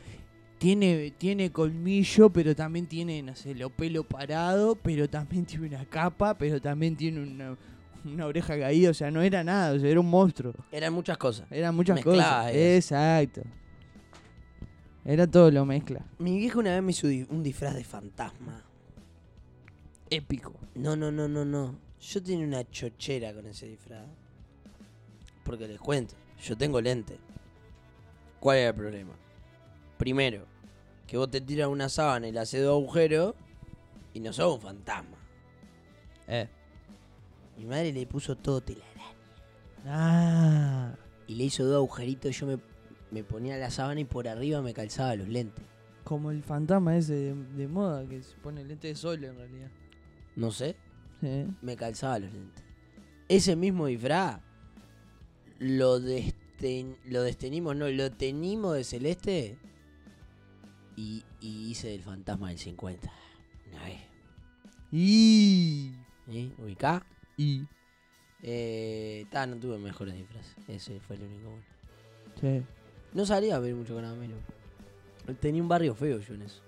[0.64, 5.84] Tiene, tiene colmillo, pero también tiene, no sé, lo pelo parado, pero también tiene una
[5.84, 7.58] capa, pero también tiene una,
[8.06, 8.92] una oreja caída.
[8.92, 10.54] O sea, no era nada, o sea, era un monstruo.
[10.72, 11.52] Eran muchas cosas.
[11.52, 12.56] Eran muchas Mezcladas cosas.
[12.56, 12.96] eso.
[12.96, 13.42] Exacto.
[15.04, 16.06] Era todo lo mezcla.
[16.18, 18.64] Mi vieja una vez me hizo un disfraz de fantasma.
[20.10, 20.54] Épico.
[20.76, 21.78] No, no, no, no, no.
[22.00, 24.08] Yo tenía una chochera con ese disfraz.
[25.44, 27.18] Porque les cuento, yo tengo lente.
[28.40, 29.12] ¿Cuál era el problema?
[29.98, 30.46] Primero,
[31.08, 33.36] que vos te tiras una sábana y le haces dos agujeros
[34.14, 35.18] y no sos un fantasma.
[36.28, 36.48] Eh.
[37.58, 38.90] Mi madre le puso todo telaraña
[39.86, 40.96] Ah.
[41.28, 42.58] y le hizo dos agujeritos y yo me,
[43.12, 45.66] me ponía la sábana y por arriba me calzaba los lentes.
[46.04, 49.70] Como el fantasma ese de, de moda que se pone lente de sol en realidad.
[50.36, 50.76] No sé,
[51.22, 51.46] Sí.
[51.62, 52.64] me calzaba los lentes.
[53.30, 54.42] Ese mismo disfraz
[55.60, 59.58] lo, desten- lo destenimos, no, lo tenimos de celeste
[60.96, 63.12] y, y hice del fantasma del 50.
[63.72, 64.00] Una vez.
[64.92, 65.92] Y.
[66.58, 67.06] ¿Ubicá?
[67.38, 67.64] Y.
[68.42, 70.56] Eh, ta, no tuve mejores disfraces.
[70.68, 71.64] Ese fue el único bueno.
[72.40, 72.66] Sí.
[73.14, 74.36] No salía a ver mucho caramelo.
[75.40, 76.62] Tenía un barrio feo yo en eso.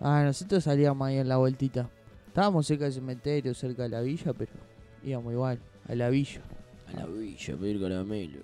[0.00, 1.88] Ah, nosotros salíamos ahí en la vueltita.
[2.26, 4.52] Estábamos cerca del cementerio, cerca de la villa, pero
[5.04, 6.40] íbamos igual, a la villa.
[6.88, 8.40] A la villa a pedir caramelo.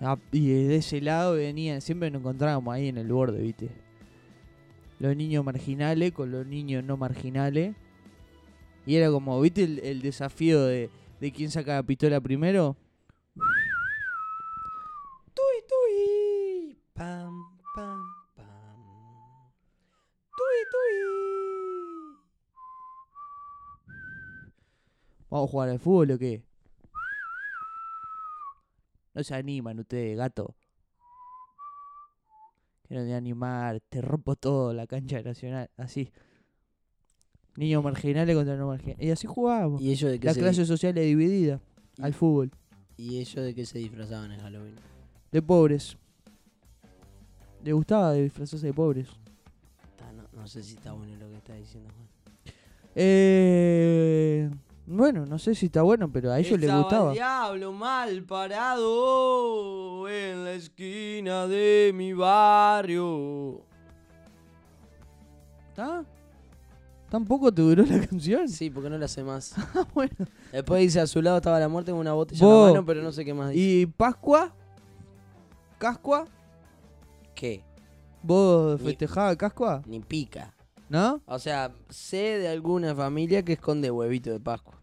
[0.00, 3.70] Ah, y de ese lado venían, siempre nos encontrábamos ahí en el borde, ¿viste?
[5.02, 7.74] Los niños marginales con los niños no marginales.
[8.86, 12.76] Y era como, ¿viste el, desafío de, de quién saca la pistola primero?
[15.34, 16.78] Tui, tui.
[16.94, 17.34] Pam,
[17.74, 18.00] pam,
[18.36, 18.84] pam.
[20.36, 22.16] Tui, tui.
[25.30, 26.44] ¿Vamos a jugar al fútbol o qué?
[29.14, 30.54] No se animan ustedes, gato.
[32.92, 36.10] Que te animar, te rompo todo la cancha nacional, así.
[37.56, 39.02] Niños marginales contra no marginales.
[39.02, 39.80] Y así jugábamos.
[39.80, 41.58] ¿Y ellos de qué La se clase social es dividida
[41.96, 42.50] y- al fútbol.
[42.98, 44.74] ¿Y ellos de qué se disfrazaban en Halloween?
[45.30, 45.96] De pobres.
[47.64, 49.08] Le gustaba disfrazarse de pobres.
[50.14, 52.08] No, no sé si está bueno lo que está diciendo Juan.
[52.94, 54.50] Eh,
[54.86, 57.10] bueno, no sé si está bueno, pero a ellos les gustaba.
[57.10, 63.62] el diablo mal parado en la esquina de mi barrio.
[65.68, 66.04] ¿Está?
[67.08, 68.48] ¿Tampoco te duró la canción?
[68.48, 69.54] Sí, porque no la sé más.
[69.74, 70.14] Ah, bueno.
[70.50, 72.54] Después dice, a su lado estaba la muerte con una botella Vos.
[72.54, 73.60] en la mano, pero no sé qué más dice.
[73.62, 74.54] ¿Y Pascua?
[75.78, 76.26] ¿Cascua?
[77.34, 77.62] ¿Qué?
[78.22, 79.82] ¿Vos festejabas Cascua?
[79.86, 80.54] Ni pica.
[80.92, 81.22] ¿No?
[81.24, 84.74] O sea, sé de alguna familia que esconde huevito de Pascua.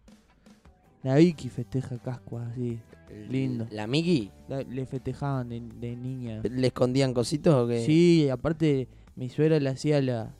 [1.04, 2.80] La Vicky festeja Cascua, sí.
[3.28, 3.66] Lindo.
[3.70, 4.30] ¿La Miki?
[4.48, 6.40] La- le festejaban de, de niña.
[6.42, 7.84] ¿Le escondían cositos o qué?
[7.86, 10.34] Sí, aparte mi suegra le hacía la,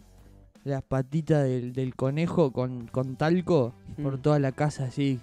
[0.64, 4.22] las patitas del, del conejo con, con talco por Mm.
[4.22, 5.20] toda la casa, así.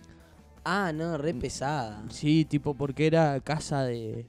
[0.63, 2.05] Ah, no, re pesada.
[2.09, 4.27] Sí, tipo porque era casa de...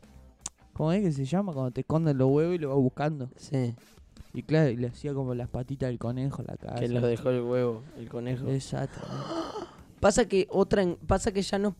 [0.72, 1.52] ¿Cómo es que se llama?
[1.52, 3.31] Cuando te esconden los huevos y lo vas buscando.
[3.37, 3.74] Sí,
[4.35, 6.81] Y claro, y le hacía como las patitas del conejo a la casa.
[6.81, 8.47] que los dejó el huevo, el conejo.
[8.49, 9.01] Exacto.
[10.01, 11.75] Pasa que otra, pasa que ya no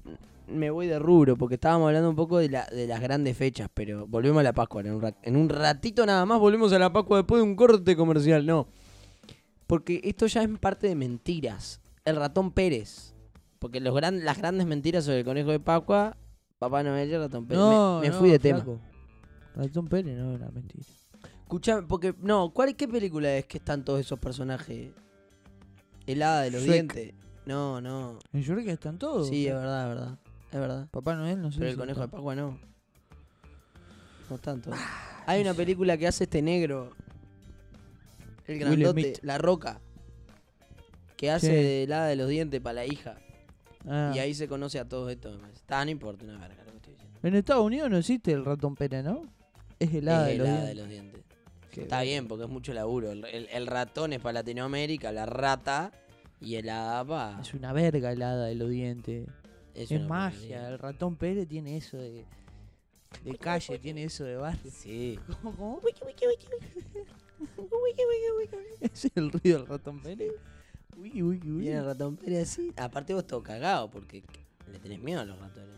[0.49, 3.69] me voy de rubro, porque estábamos hablando un poco de, la, de las grandes fechas,
[3.73, 4.81] pero volvemos a la Pascua.
[4.81, 7.55] En un, rat- en un ratito nada más volvemos a la Pascua después de un
[7.55, 8.67] corte comercial, no.
[9.69, 11.81] Porque esto ya es parte de mentiras.
[12.05, 13.15] El ratón Pérez.
[13.61, 16.17] Porque los gran, las grandes mentiras sobre el conejo de Pascua,
[16.59, 17.61] Papá Noel y el ratón Pérez.
[17.63, 18.65] No, me, me no, fui de tema.
[19.55, 20.85] Ratón Pérez no era mentira.
[21.49, 24.91] Escuchame, porque, no, ¿cuál, ¿qué película es que están todos esos personajes?
[26.07, 26.73] El hada de los Shrek.
[26.93, 27.15] dientes.
[27.47, 28.19] No, no.
[28.35, 29.29] En Shrek están todos.
[29.31, 30.19] Sí, es verdad, es verdad.
[30.53, 30.89] Es verdad.
[30.91, 31.61] Papá Noel no sé.
[31.61, 32.09] Pero el conejo de.
[32.09, 32.59] Pascua no.
[34.29, 34.71] No tanto.
[35.25, 36.91] Hay una película que hace este negro.
[38.47, 39.19] El grandote, Smith.
[39.23, 39.81] La Roca.
[41.17, 41.53] Que hace Sí.
[41.55, 43.17] de helada de los dientes para la hija.
[43.89, 44.13] Ah.
[44.15, 45.39] Y ahí se conoce a todos estos.
[45.39, 45.61] parece.
[45.61, 47.19] Está, no importa una verga lo que estoy diciendo.
[47.23, 49.23] En Estados Unidos no existe el ratón Pérez, ¿no?
[49.79, 50.77] Es helada es de los helada dientes.
[50.77, 51.25] de los dientes.
[51.77, 53.11] Está bien, porque es mucho laburo.
[53.13, 55.93] El, el- el ratón es para Latinoamérica, la rata
[56.41, 59.29] y el hada pa- Es una verga helada de los dientes.
[59.75, 60.39] es una magia.
[60.39, 60.69] porquería.
[60.69, 62.25] El ratón Pérez tiene eso de,
[63.25, 64.71] de calle, tiene eso de barrio.
[64.71, 65.19] Sí.
[65.43, 65.81] ¿Cómo, cómo?
[68.81, 70.33] ¿Es el ruido del ratón Pérez?
[70.97, 71.39] Uy.
[71.43, 72.73] Viene el ratón Pérez así.
[72.77, 74.23] Aparte vos todo cagado porque
[74.71, 75.78] le tenés miedo a los ratones.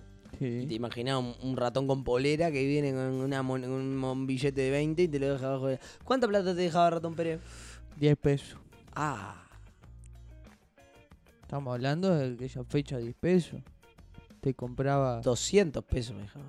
[0.66, 4.61] Te imaginás un, un ratón con polera que viene con una mon- un, mon- billete
[4.61, 5.79] de 20 y te lo deja abajo de...
[6.05, 7.40] ¿Cuánta plata te dejaba ratón Pérez?
[7.98, 8.59] 10 pesos.
[8.94, 9.37] Ah,
[11.42, 13.61] Estamos hablando de aquella fecha 10 pesos.
[14.40, 15.20] Te compraba.
[15.20, 16.44] 200 pesos me dejaba.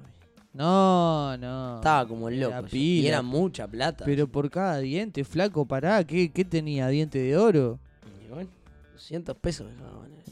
[0.54, 1.76] No, no.
[1.78, 2.68] Estaba como era loco.
[2.68, 2.78] yo.
[2.78, 4.06] Y era mucha plata.
[4.06, 6.04] Pero por cada diente, flaco, pará.
[6.06, 6.88] ¿Qué, qué tenía?
[6.90, 7.80] ¿Diente de oro?
[8.24, 8.50] Y bueno,
[8.94, 10.12] 200 pesos me dejaban.
[10.14, 10.24] eh.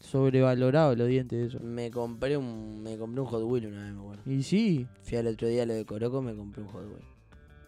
[0.00, 1.60] Sobrevalorado los dientes de eso.
[1.64, 4.22] Me compré un me compré un Hot Wheel una vez, me acuerdo.
[4.30, 7.04] Y sí, Fui al otro día a lo de Coroco, me compré un Hot Wheel.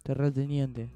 [0.03, 0.91] terrateniente.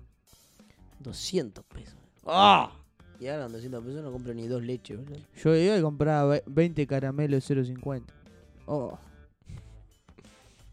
[1.01, 1.97] 200 pesos.
[2.27, 2.73] ¡Ah!
[3.18, 5.21] Y ahora con 200 pesos no compro ni dos leches, boludo.
[5.42, 8.05] Yo iba y compraba ve- 20 caramelos de 0.50.
[8.66, 8.99] Oh,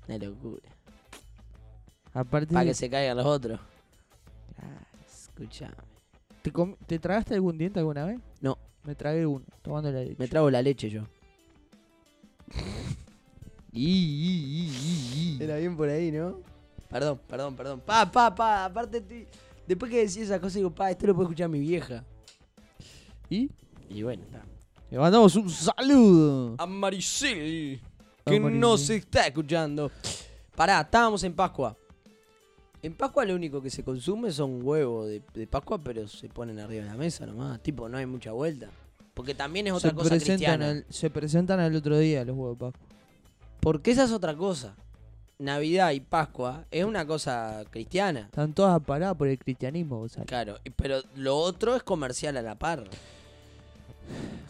[0.07, 0.69] Una locura.
[2.13, 2.53] aparte.
[2.53, 3.59] Para que se caigan los otros.
[4.57, 5.73] Ah, Escuchame.
[6.41, 8.19] ¿Te, com- ¿Te tragaste algún diente alguna vez?
[8.41, 8.57] No.
[8.83, 10.15] Me tragué uno, tomando la leche.
[10.17, 11.03] Me trago la leche yo.
[15.39, 16.39] Era bien por ahí, ¿no?
[16.89, 17.81] Perdón, perdón, perdón.
[17.85, 18.65] Pa, pa, pa.
[18.65, 19.27] Aparte, estoy-
[19.67, 22.03] después que decís esa cosa, digo, pa, esto lo puede escuchar mi vieja.
[23.29, 23.49] ¿Y?
[23.89, 24.43] Y bueno, está.
[24.89, 26.55] Le mandamos un saludo.
[26.57, 27.79] A Maricel,
[28.25, 28.59] A que Maricel.
[28.59, 29.91] no se está escuchando.
[30.55, 31.77] Pará, estábamos en Pascua.
[32.81, 36.59] En Pascua lo único que se consume son huevos de, de Pascua, pero se ponen
[36.59, 37.61] arriba de la mesa nomás.
[37.61, 38.69] Tipo, no hay mucha vuelta.
[39.13, 40.69] Porque también es otra se, cosa cristiana.
[40.69, 42.87] al, se presentan al otro día los huevos de Pascua.
[43.59, 44.75] Porque esa es otra cosa.
[45.39, 48.21] Navidad y Pascua es una cosa cristiana.
[48.21, 50.25] Están todas paradas por el cristianismo, Gonzalo.
[50.25, 52.85] Claro, pero lo otro es comercial a la par.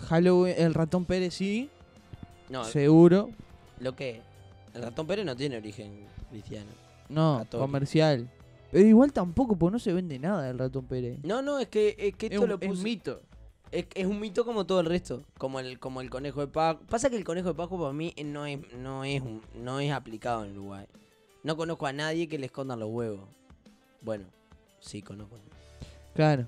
[0.07, 1.69] Halloween, el ratón Pérez sí,
[2.49, 3.29] No, seguro.
[3.79, 4.21] lo que
[4.73, 6.69] el ratón Pérez no tiene origen cristiano.
[7.09, 8.29] No, comercial.
[8.71, 11.19] Pero igual tampoco, porque no se vende nada del ratón Pérez.
[11.23, 13.19] No, no, es que, es que Es esto un, lo es mito.
[13.71, 16.85] Es, es un mito como todo el resto, como el como el conejo de Pascua.
[16.87, 19.91] Pasa que el conejo de Pascua para mí no es no es un- no es
[19.91, 20.85] aplicado en Uruguay.
[21.43, 23.27] No conozco a nadie que le escondan los huevos.
[24.01, 24.25] Bueno,
[24.79, 25.35] sí conozco.
[26.13, 26.47] Claro.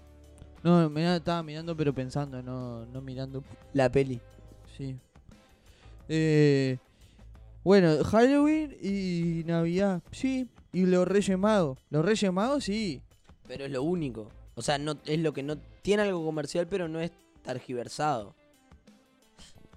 [0.64, 3.44] No, mirá, estaba mirando pero pensando, no, no mirando.
[3.74, 4.20] La peli.
[4.78, 4.96] Sí.
[6.10, 6.78] Eh,
[7.64, 10.50] bueno, Halloween y Navidad, sí.
[10.74, 11.78] Y los Reyes Magos.
[11.90, 13.02] Los Reyes Magos, sí.
[13.48, 14.30] Pero es lo único.
[14.56, 17.12] O sea, no es lo que no tiene algo comercial, pero no es
[17.44, 18.36] tergiversado.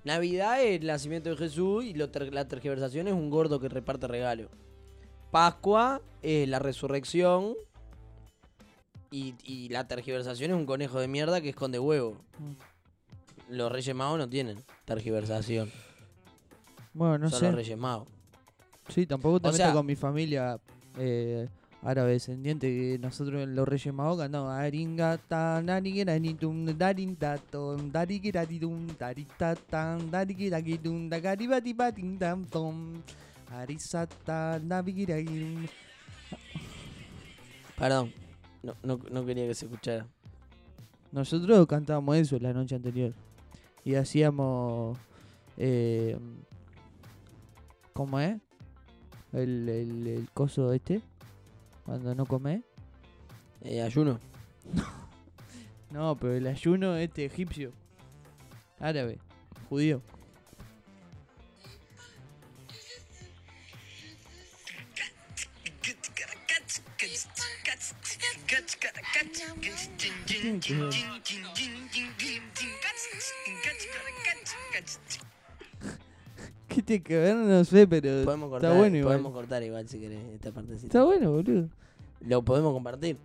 [0.04, 3.68] Navidad es el nacimiento de Jesús y lo ter- la tergiversación es un gordo que
[3.68, 4.50] reparte regalo.
[5.30, 7.54] Pascua es la resurrección
[9.10, 12.18] y, y la tergiversación es un conejo de mierda que esconde huevo.
[13.48, 15.72] Los Reyes Magos no tienen tergiversación.
[16.94, 17.46] Bueno, no son sé.
[17.46, 18.08] los Reyes Magos.
[18.88, 20.58] Sí, tampoco te O metas sea- con mi familia
[20.98, 21.48] eh,
[21.82, 22.68] árabe descendiente.
[22.68, 32.44] Que nosotros en los Reyes Magos cantamos Aringata, narigiranitum, darintatom, darigiraditum, daritatam, darigiragitum, dagaribatibatim, tam,
[32.46, 32.94] tom,
[33.50, 35.66] arisata, navigiragitum.
[37.78, 38.12] Perdón,
[38.62, 40.06] no, no, no quería que se escuchara.
[41.10, 43.12] Nosotros cantábamos eso la noche anterior.
[43.84, 44.96] Y hacíamos.
[45.56, 46.16] Eh,
[47.94, 48.40] ¿Cómo es?
[49.32, 51.00] El, el, el coso este.
[51.86, 52.62] Cuando no come.
[53.62, 54.20] Eh, ayuno.
[55.90, 57.70] No, pero el ayuno este egipcio.
[58.80, 59.20] Árabe.
[59.68, 60.02] Judío.
[76.84, 77.36] ¿Qué tiene que ver?
[77.36, 79.12] No sé, pero Podemos cortar, está bueno igual.
[79.14, 80.86] podemos cortar igual si querés esta partecita.
[80.86, 81.68] Está bueno, boludo.
[82.20, 83.16] Lo podemos compartir.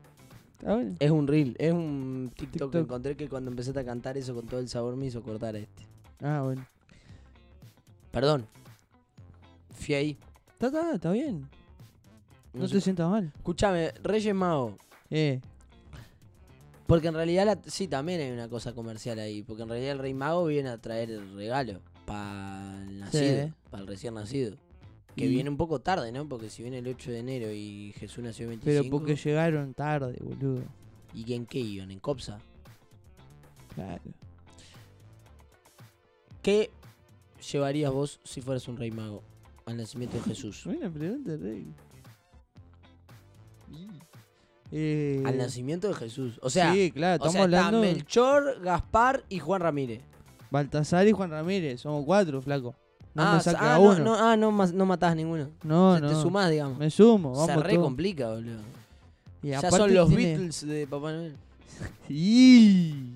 [0.60, 0.95] Está bueno.
[1.00, 4.45] Es un reel, es un TikTok, que encontré que cuando empezaste a cantar eso con
[4.48, 5.84] todo el sabor me hizo cortar este.
[6.22, 6.65] Ah, bueno.
[8.12, 8.48] Perdón.
[9.74, 10.17] Fui ahí.
[10.54, 11.48] Está, está, está bien.
[12.54, 12.76] No, sé.
[12.76, 13.32] te sientas mal.
[13.36, 14.78] Escúchame, Reyes Mago.
[15.10, 15.39] Eh,
[16.88, 19.43] Porque en realidad la- sí, también hay una cosa comercial ahí.
[19.43, 23.54] Porque en realidad el Rey Mago viene a traer el regalo para el nacido, Sí.
[23.69, 24.58] para el recién nacido.
[25.15, 26.28] Que Y- viene un poco tarde, ¿no?
[26.28, 28.65] Porque si viene el 8 de enero y Jesús nació el 25.
[28.84, 30.63] pero porque llegaron tarde, boludo.
[31.13, 31.91] ¿Y en qué iban?
[31.91, 32.39] ¿En Copsa?
[33.76, 34.02] Claro.
[36.41, 36.72] ¿Qué
[37.52, 39.24] llevarías vos si fueras un Rey Mago
[39.65, 40.63] al nacimiento de Jesús?
[40.65, 41.67] Buena pregunta, Rey.
[44.72, 46.39] Eh, Al nacimiento de Jesús.
[46.43, 50.02] O sea, sí, claro, o está hablando Melchor, Gaspar y Juan Ramírez.
[50.52, 52.76] Baltasar y Juan Ramírez, somos cuatro, flaco.
[53.14, 54.00] No ah, me sa- saques ah, a no, uno.
[54.00, 55.50] no, ah, no, no matás ninguno.
[55.64, 56.08] No, Se no.
[56.10, 56.78] Te sumás, digamos.
[56.78, 58.60] Me sumo, vamos Se re complica, boludo.
[59.42, 61.36] Y Ya son los tiene- Beatles de Papá Noel.
[62.08, 63.16] Sí.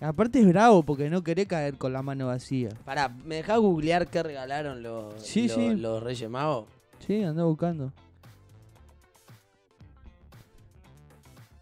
[0.00, 2.70] Aparte es bravo porque no querés caer con la mano vacía.
[2.84, 5.74] Pará, ¿me dejás googlear qué regalaron los, Sí, los, sí.
[5.76, 6.66] los Reyes Magos?
[7.06, 7.92] Sí, anda buscando.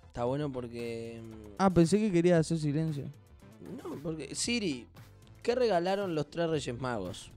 [0.09, 1.21] Está bueno porque...
[1.23, 3.05] mm, Ah, pensé que quería hacer silencio.
[3.70, 4.35] No, porque...
[4.35, 4.87] Siri,
[5.42, 7.30] ¿qué regalaron los tres Reyes Magos?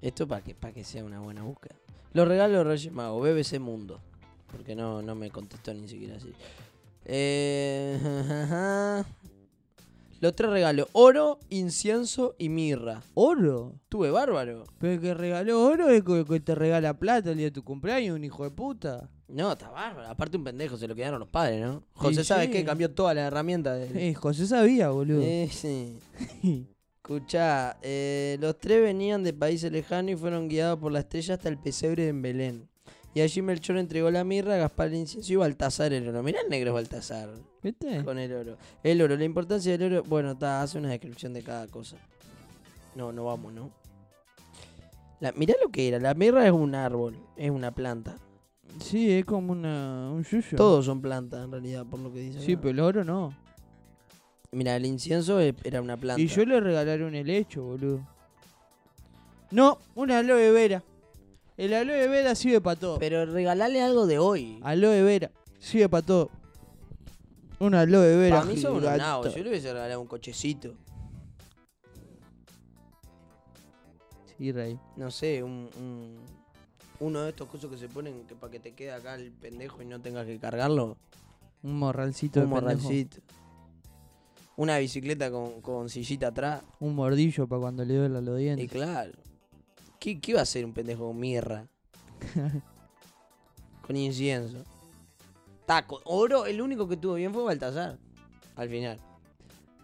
[0.00, 1.76] Esto para que, para que sea una buena búsqueda.
[2.12, 4.00] Los regalos Reyes Magos, BBC Mundo.
[4.50, 6.32] Porque no, no me contestó ni siquiera así.
[7.04, 7.98] Eh,
[10.20, 13.02] los tres regalos, oro, incienso y mirra.
[13.14, 13.74] ¿Oro?
[13.88, 14.64] Tuve bárbaro.
[14.78, 17.64] Pero el que regaló oro es el que te regala plata el día de tu
[17.64, 19.10] cumpleaños, un hijo de puta.
[19.28, 20.08] No, está bárbaro.
[20.08, 21.82] Aparte un pendejo, se lo quedaron los padres, ¿no?
[21.92, 22.52] José, Y ¿sabes sí.
[22.52, 22.64] qué?
[22.64, 24.10] Cambió toda la herramienta de...
[24.10, 25.20] Eh, José sabía, boludo.
[25.22, 25.98] Eh, sí.
[26.96, 31.48] Escuchá, eh, los tres venían de países lejanos y fueron guiados por la estrella hasta
[31.48, 32.68] el pesebre en Belén.
[33.14, 36.22] Y allí Melchor entregó la mirra, Gaspar el incienso y Baltasar el oro.
[36.22, 37.30] Mirá el negro Baltasar
[37.62, 38.04] ¿Viste?
[38.04, 38.56] con el oro.
[38.82, 40.04] El oro, la importancia del oro.
[40.04, 41.96] Bueno, está, hace una descripción de cada cosa.
[42.94, 43.70] No, no vamos, ¿no?
[45.20, 45.98] La, mirá lo que era.
[45.98, 48.16] La mirra es un árbol, es una planta.
[48.80, 50.56] Sí, es como una, un yuyo.
[50.56, 52.40] Todos son plantas en realidad, por lo que dice.
[52.40, 52.62] Sí, acá.
[52.62, 53.36] pero el oro no.
[54.52, 56.20] Mira, el incienso era una planta.
[56.20, 58.06] Y yo le regalaré un helecho, boludo.
[59.50, 60.82] No, una aloe vera.
[61.56, 62.98] El aloe vera sirve para todo.
[62.98, 64.60] Pero regalarle algo de hoy.
[64.62, 66.30] Aloe vera sirve para todo.
[67.58, 68.40] Una aloe vera.
[68.40, 69.34] Para mí son unos nabos.
[69.34, 70.74] Yo le hubiese regalado un cochecito.
[74.36, 74.78] Sí, rey.
[74.96, 76.37] No sé, un, un-
[77.00, 79.82] uno de estos cosas que se ponen que para que te quede acá el pendejo
[79.82, 80.96] y no tengas que cargarlo.
[81.62, 82.76] Un morralcito un de pendejo.
[82.82, 83.18] morralcito.
[84.56, 86.62] Una bicicleta con, con sillita atrás.
[86.80, 88.70] Un mordillo para cuando le duela los Y dientes.
[88.70, 89.12] claro.
[90.00, 91.66] ¿Qué, qué iba a hacer un pendejo con mirra?
[93.86, 94.64] con incienso.
[95.66, 96.00] Taco.
[96.04, 97.98] Oro, el único que tuvo bien fue Baltasar.
[98.56, 98.98] Al final.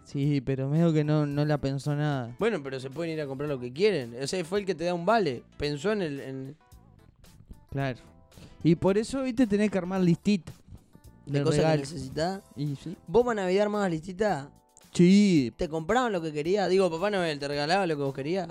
[0.03, 2.35] Sí, pero medio que no, no la pensó nada.
[2.37, 4.15] Bueno, pero se pueden ir a comprar lo que quieren.
[4.21, 5.43] O sea, fue el que te da un vale.
[5.57, 6.19] Pensó en el.
[6.19, 6.57] en-
[7.75, 7.99] Claro.
[8.63, 10.53] Y por eso, viste, tenés que armar listita.
[11.25, 12.41] de cosas que necesitas.
[12.55, 12.95] Sí.
[13.05, 14.49] ¿Vos para Navidad más listita?
[14.93, 15.51] Sí.
[15.57, 16.69] ¿Te compraban lo que querías?
[16.69, 18.47] Digo, Papá Noel, ¿te regalaba lo que vos querías?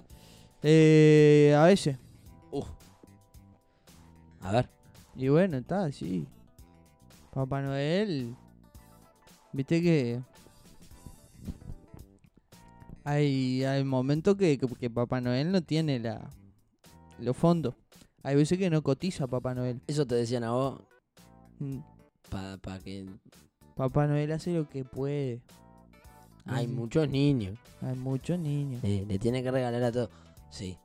[0.62, 1.96] Eh, a veces.
[2.50, 2.68] Uf.
[4.42, 4.68] A ver.
[5.16, 6.26] Y bueno, está, sí.
[7.32, 8.36] Papá Noel.
[9.52, 10.20] Viste que.
[13.04, 16.30] Hay, hay momentos que, que, que Papá Noel no tiene la
[17.18, 17.74] los fondos.
[18.24, 19.80] Hay veces que no cotiza Papá Noel.
[19.86, 20.80] Eso te decían a vos.
[21.60, 21.78] Mm,
[22.30, 23.06] Para que.
[23.76, 25.40] Papá Noel hace lo que puede.
[26.46, 27.56] Hay muchos niños.
[27.80, 28.82] Hay muchos niños.
[28.82, 30.10] Eh, le tiene que regalar a todos.
[30.50, 30.76] Sí.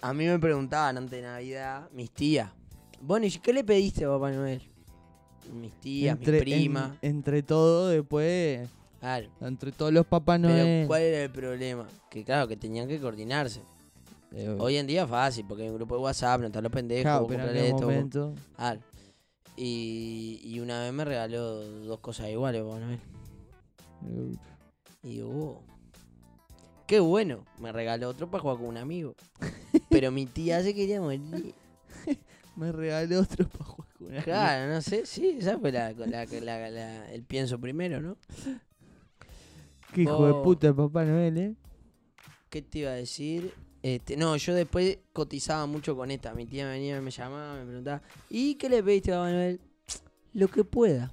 [0.00, 2.50] A mí me preguntaban antes de Navidad, mis tías.
[3.00, 4.62] Bueno, ¿y qué le pediste a Papá Noel?
[5.52, 6.96] Mis tías, entre, mi prima.
[7.02, 8.68] en- entre todo, después,
[9.00, 9.28] Claro.
[9.40, 10.06] entre todos los
[10.36, 10.86] Pero Noel.
[10.88, 11.86] ¿cuál era el problema?
[12.10, 13.60] Que claro, que tenían que coordinarse.
[14.38, 16.70] Eh, Hoy en día es fácil, porque hay un grupo de WhatsApp, no están los
[16.72, 18.34] pendejos, claro, vos pero en esto, vos- momento.
[19.56, 23.00] Y, y una vez me regaló dos cosas iguales, Papá Noel.
[24.04, 24.36] eh,
[25.02, 25.62] Y digo, "Oh,
[26.86, 27.44] qué bueno.
[27.58, 29.14] Me regaló otro para jugar con un amigo.
[29.90, 31.54] Pero mi tía se quería morir.
[32.56, 36.24] Me regaló otro para jugar con una Claro, no sé, sí, esa fue la, la-
[36.26, 38.16] la- la- el pienso primero, ¿no?
[39.94, 41.54] Qué hijo de Vos- puta Papá Noel, eh.
[42.50, 43.52] ¿Qué te iba a decir?
[43.86, 46.34] Este, no, yo después cotizaba mucho con esta.
[46.34, 49.60] Mi tía venía, me llamaba, me preguntaba, ¿y qué le pediste a Manuel?
[50.32, 51.12] Lo que pueda,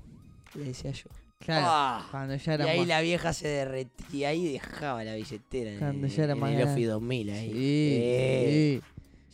[0.56, 1.08] le decía yo.
[1.38, 1.66] Claro.
[1.70, 2.88] Ah, Cuando ya y era ahí más.
[2.88, 6.52] la vieja se derretía y dejaba la billetera en, Cuando el- ya era en más
[6.56, 6.64] el.
[6.64, 7.52] Office 2000 ahí.
[7.52, 7.56] Sí,
[8.02, 8.82] Eh,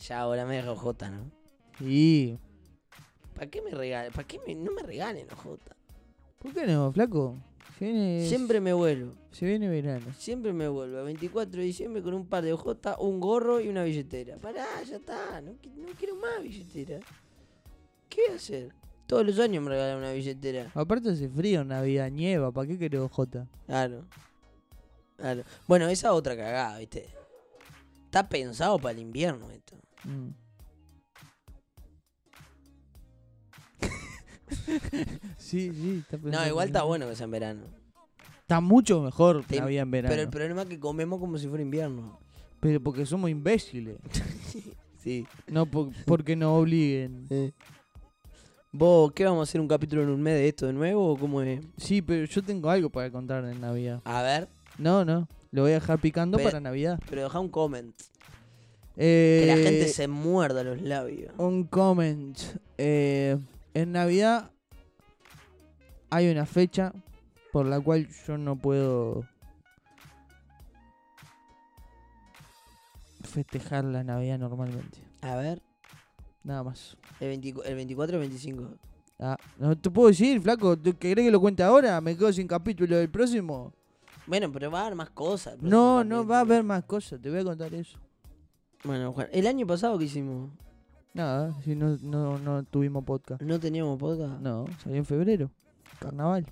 [0.06, 1.30] Ya ahora me deja J, ¿no?
[1.78, 1.84] sí,
[2.36, 2.38] sí.
[3.34, 4.12] ¿Para qué me regalen?
[4.12, 5.56] ¿Para qué me- no me regalen OJ?
[6.40, 7.38] ¿Por qué no, flaco?
[7.78, 9.14] Viene, Siempre me vuelvo.
[9.30, 10.06] se viene verano.
[10.18, 10.98] Siempre me vuelvo.
[10.98, 14.36] El 24 de diciembre con un par de OJ, un gorro y una billetera.
[14.36, 15.40] Pará, ya está.
[15.40, 17.00] No, qui- no quiero más billetera.
[18.08, 18.74] ¿Qué voy a hacer?
[19.06, 20.70] Todos los años me regalan una billetera.
[20.74, 23.46] Aparte hace frío, Navidad, nieva, ¿para qué querés Jota?
[23.66, 24.04] Claro.
[25.16, 25.42] Claro.
[25.66, 27.06] Bueno, esa otra cagada, ¿viste?
[28.04, 29.76] Está pensado para el invierno esto.
[30.04, 30.28] Mm.
[35.38, 37.62] Sí, sí, está No, igual que- está bueno que sea en verano.
[38.42, 40.10] Está mucho mejor Te- Navidad en verano.
[40.10, 42.18] Pero el problema es que comemos como si fuera invierno.
[42.60, 43.96] Pero porque somos imbéciles.
[45.02, 45.26] Sí.
[45.46, 47.26] No por- porque nos obliguen.
[48.72, 51.16] ¿Vos qué vamos a hacer un capítulo en un mes de esto de nuevo o
[51.16, 51.60] cómo es?
[51.78, 54.02] Sí, pero yo tengo algo para contar en Navidad.
[54.04, 55.26] A ver, No, no.
[55.52, 57.00] Lo voy a dejar picando Pero- para Navidad.
[57.08, 57.94] pero deja un comment.
[58.96, 61.32] Eh, Que la gente se muerda los labios.
[61.38, 62.38] Un comment.
[62.76, 63.19] Eh,
[63.74, 64.50] en Navidad
[66.10, 66.92] hay una fecha
[67.52, 69.24] por la cual yo no puedo
[73.22, 74.98] festejar la Navidad normalmente.
[75.22, 75.62] A ver,
[76.42, 76.96] Nada más.
[77.20, 78.68] el, 24 el 24 o el 25.
[79.18, 80.78] Ah, no te puedo decir, flaco.
[80.78, 82.00] ¿Tú ¿Querés que lo cuente ahora?
[82.00, 83.74] ¿Me quedo sin capítulo del próximo?
[84.26, 85.60] Bueno, pero va a haber más cosas.
[85.60, 87.20] No, no va a haber más cosas.
[87.20, 87.98] Te voy a contar eso.
[88.84, 90.50] Bueno, Juan, el año pasado que hicimos,
[91.14, 93.42] Nada, si no, no, no tuvimos podcast.
[93.42, 94.40] no teníamos podcast.
[94.40, 95.50] No, salió en febrero.
[95.98, 96.46] Carnaval.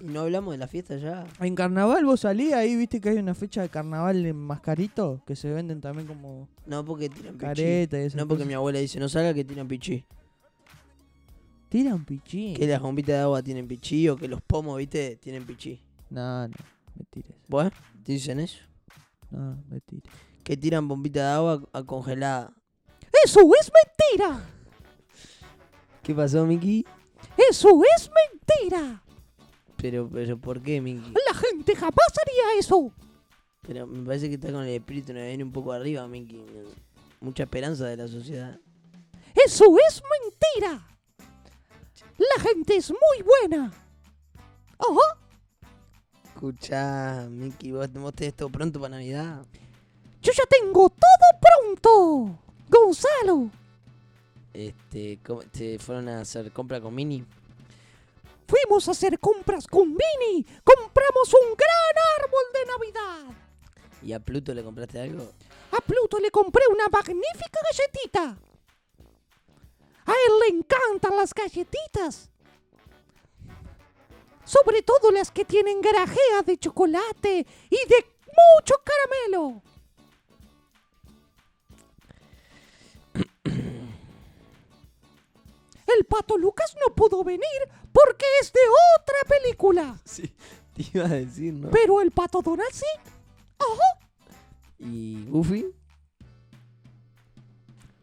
[0.00, 1.24] Y no hablamos de la fiesta ya.
[1.40, 5.36] En carnaval vos salías ahí, viste que hay una fecha de carnaval en mascarito que
[5.36, 7.44] se venden también como No porque tiran pichí.
[7.46, 8.48] careta y esas No porque cosas.
[8.48, 10.04] mi abuela dice, no salga que tiran pichí.
[11.68, 12.54] Tiran pichín.
[12.56, 15.80] Que las bombitas de agua tienen pichí o que los pomos, viste, tienen pichí.
[16.10, 16.54] No, no,
[16.96, 17.32] mentiras.
[17.48, 17.70] ¿Vos?
[18.04, 18.58] ¿Te dicen eso?
[19.30, 20.12] No, mentiras.
[20.44, 22.52] Que tiran bombitas de agua a congelada.
[23.22, 24.44] ¡Eso es mentira!
[26.02, 26.84] ¿Qué pasó, Miki?
[27.50, 29.02] ¡Eso es mentira!
[29.76, 31.12] Pero, pero, ¿por qué, Miki?
[31.26, 32.90] La gente jamás haría eso.
[33.66, 36.44] Pero me parece que está con el espíritu viene un poco arriba, Miki.
[37.20, 38.58] Mucha esperanza de la sociedad.
[39.34, 40.86] ¡Eso es mentira!
[42.18, 43.72] La gente es muy buena.
[44.78, 45.18] Ajá.
[46.34, 49.44] Escucha, Miki, vos, vos tenés todo pronto para Navidad.
[50.20, 52.43] Yo ya tengo todo pronto.
[52.74, 53.50] Gonzalo.
[54.52, 57.24] Este, ¿cómo- ¿te fueron a hacer compra con Mini?
[58.46, 60.44] Fuimos a hacer compras con Mini.
[60.62, 63.36] Compramos un gran árbol de Navidad.
[64.02, 65.32] ¿Y a Pluto le compraste algo?
[65.72, 68.36] A Pluto le compré una magnífica galletita.
[70.06, 72.30] A él le encantan las galletitas.
[74.44, 79.62] Sobre todo las que tienen grajea de chocolate y de mucho caramelo.
[85.86, 87.42] El pato Lucas no pudo venir
[87.92, 88.60] porque es de
[89.00, 90.00] otra película.
[90.04, 90.34] Sí,
[90.74, 91.70] te iba a decir, ¿no?
[91.70, 92.86] Pero el pato Donald sí.
[93.58, 94.34] Ajá.
[94.78, 95.66] ¿Y Goofy?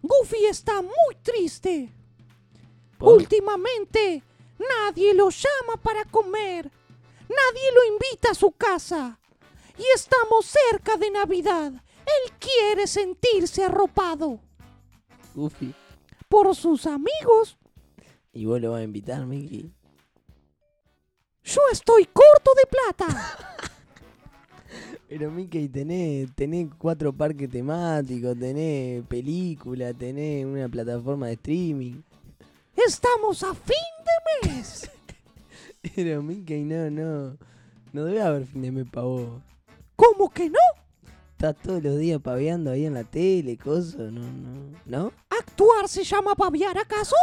[0.02, 1.90] Goofy está muy triste.
[2.98, 3.16] ¿Por?
[3.16, 4.24] Últimamente,
[4.58, 6.72] nadie lo llama para comer.
[7.22, 9.20] Nadie lo invita a su casa.
[9.78, 11.72] Y estamos cerca de Navidad.
[11.74, 14.40] Él quiere sentirse arropado
[15.34, 15.74] Goofy.
[16.28, 17.58] por sus amigos.
[18.34, 19.72] ¿Y vos lo vas a invitar, Miki?
[21.44, 23.38] Yo estoy corto de plata.
[25.10, 32.02] Pero Mickey, tenés, tenés cuatro parques temáticos, tenés película, tenés una plataforma de streaming.
[32.76, 33.76] Estamos a fin
[34.44, 34.90] de mes.
[35.96, 37.38] Pero Mickey, no, no.
[37.92, 39.42] No debe haber fin de mes para vos.
[39.98, 40.60] ¿Cómo que no?
[41.42, 45.12] estás todos los días paveando ahí en la tele, cosas, no, no, ¿no?
[45.28, 47.16] ¿Actuar se llama paviar acaso?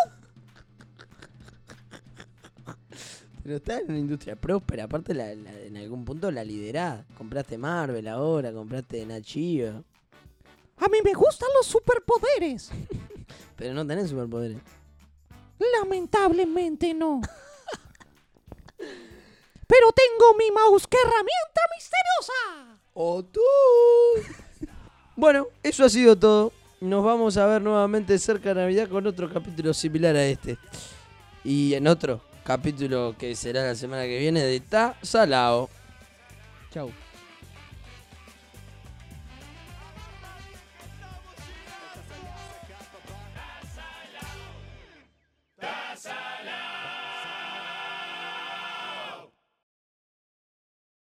[3.49, 7.07] Pero estás en una industria próspera, aparte la, la- en algún punto la liderás.
[7.17, 9.85] Compraste Marvel ahora, compraste Nachio,
[10.77, 12.71] A mí me gustan los superpoderes.
[13.57, 14.59] pero no tenés superpoderes.
[15.81, 17.23] Lamentablemente no.
[19.67, 22.79] Pero tengo mi mouse, que herramienta misteriosa.
[22.93, 23.41] ¡O tú!
[25.17, 26.53] bueno, eso ha sido todo.
[26.83, 30.59] Nos vamos a ver nuevamente cerca de Navidad con otro capítulo similar a este.
[31.45, 35.69] Y en otro capítulo que será la semana que viene de Ta Salao.
[36.73, 36.91] Chau.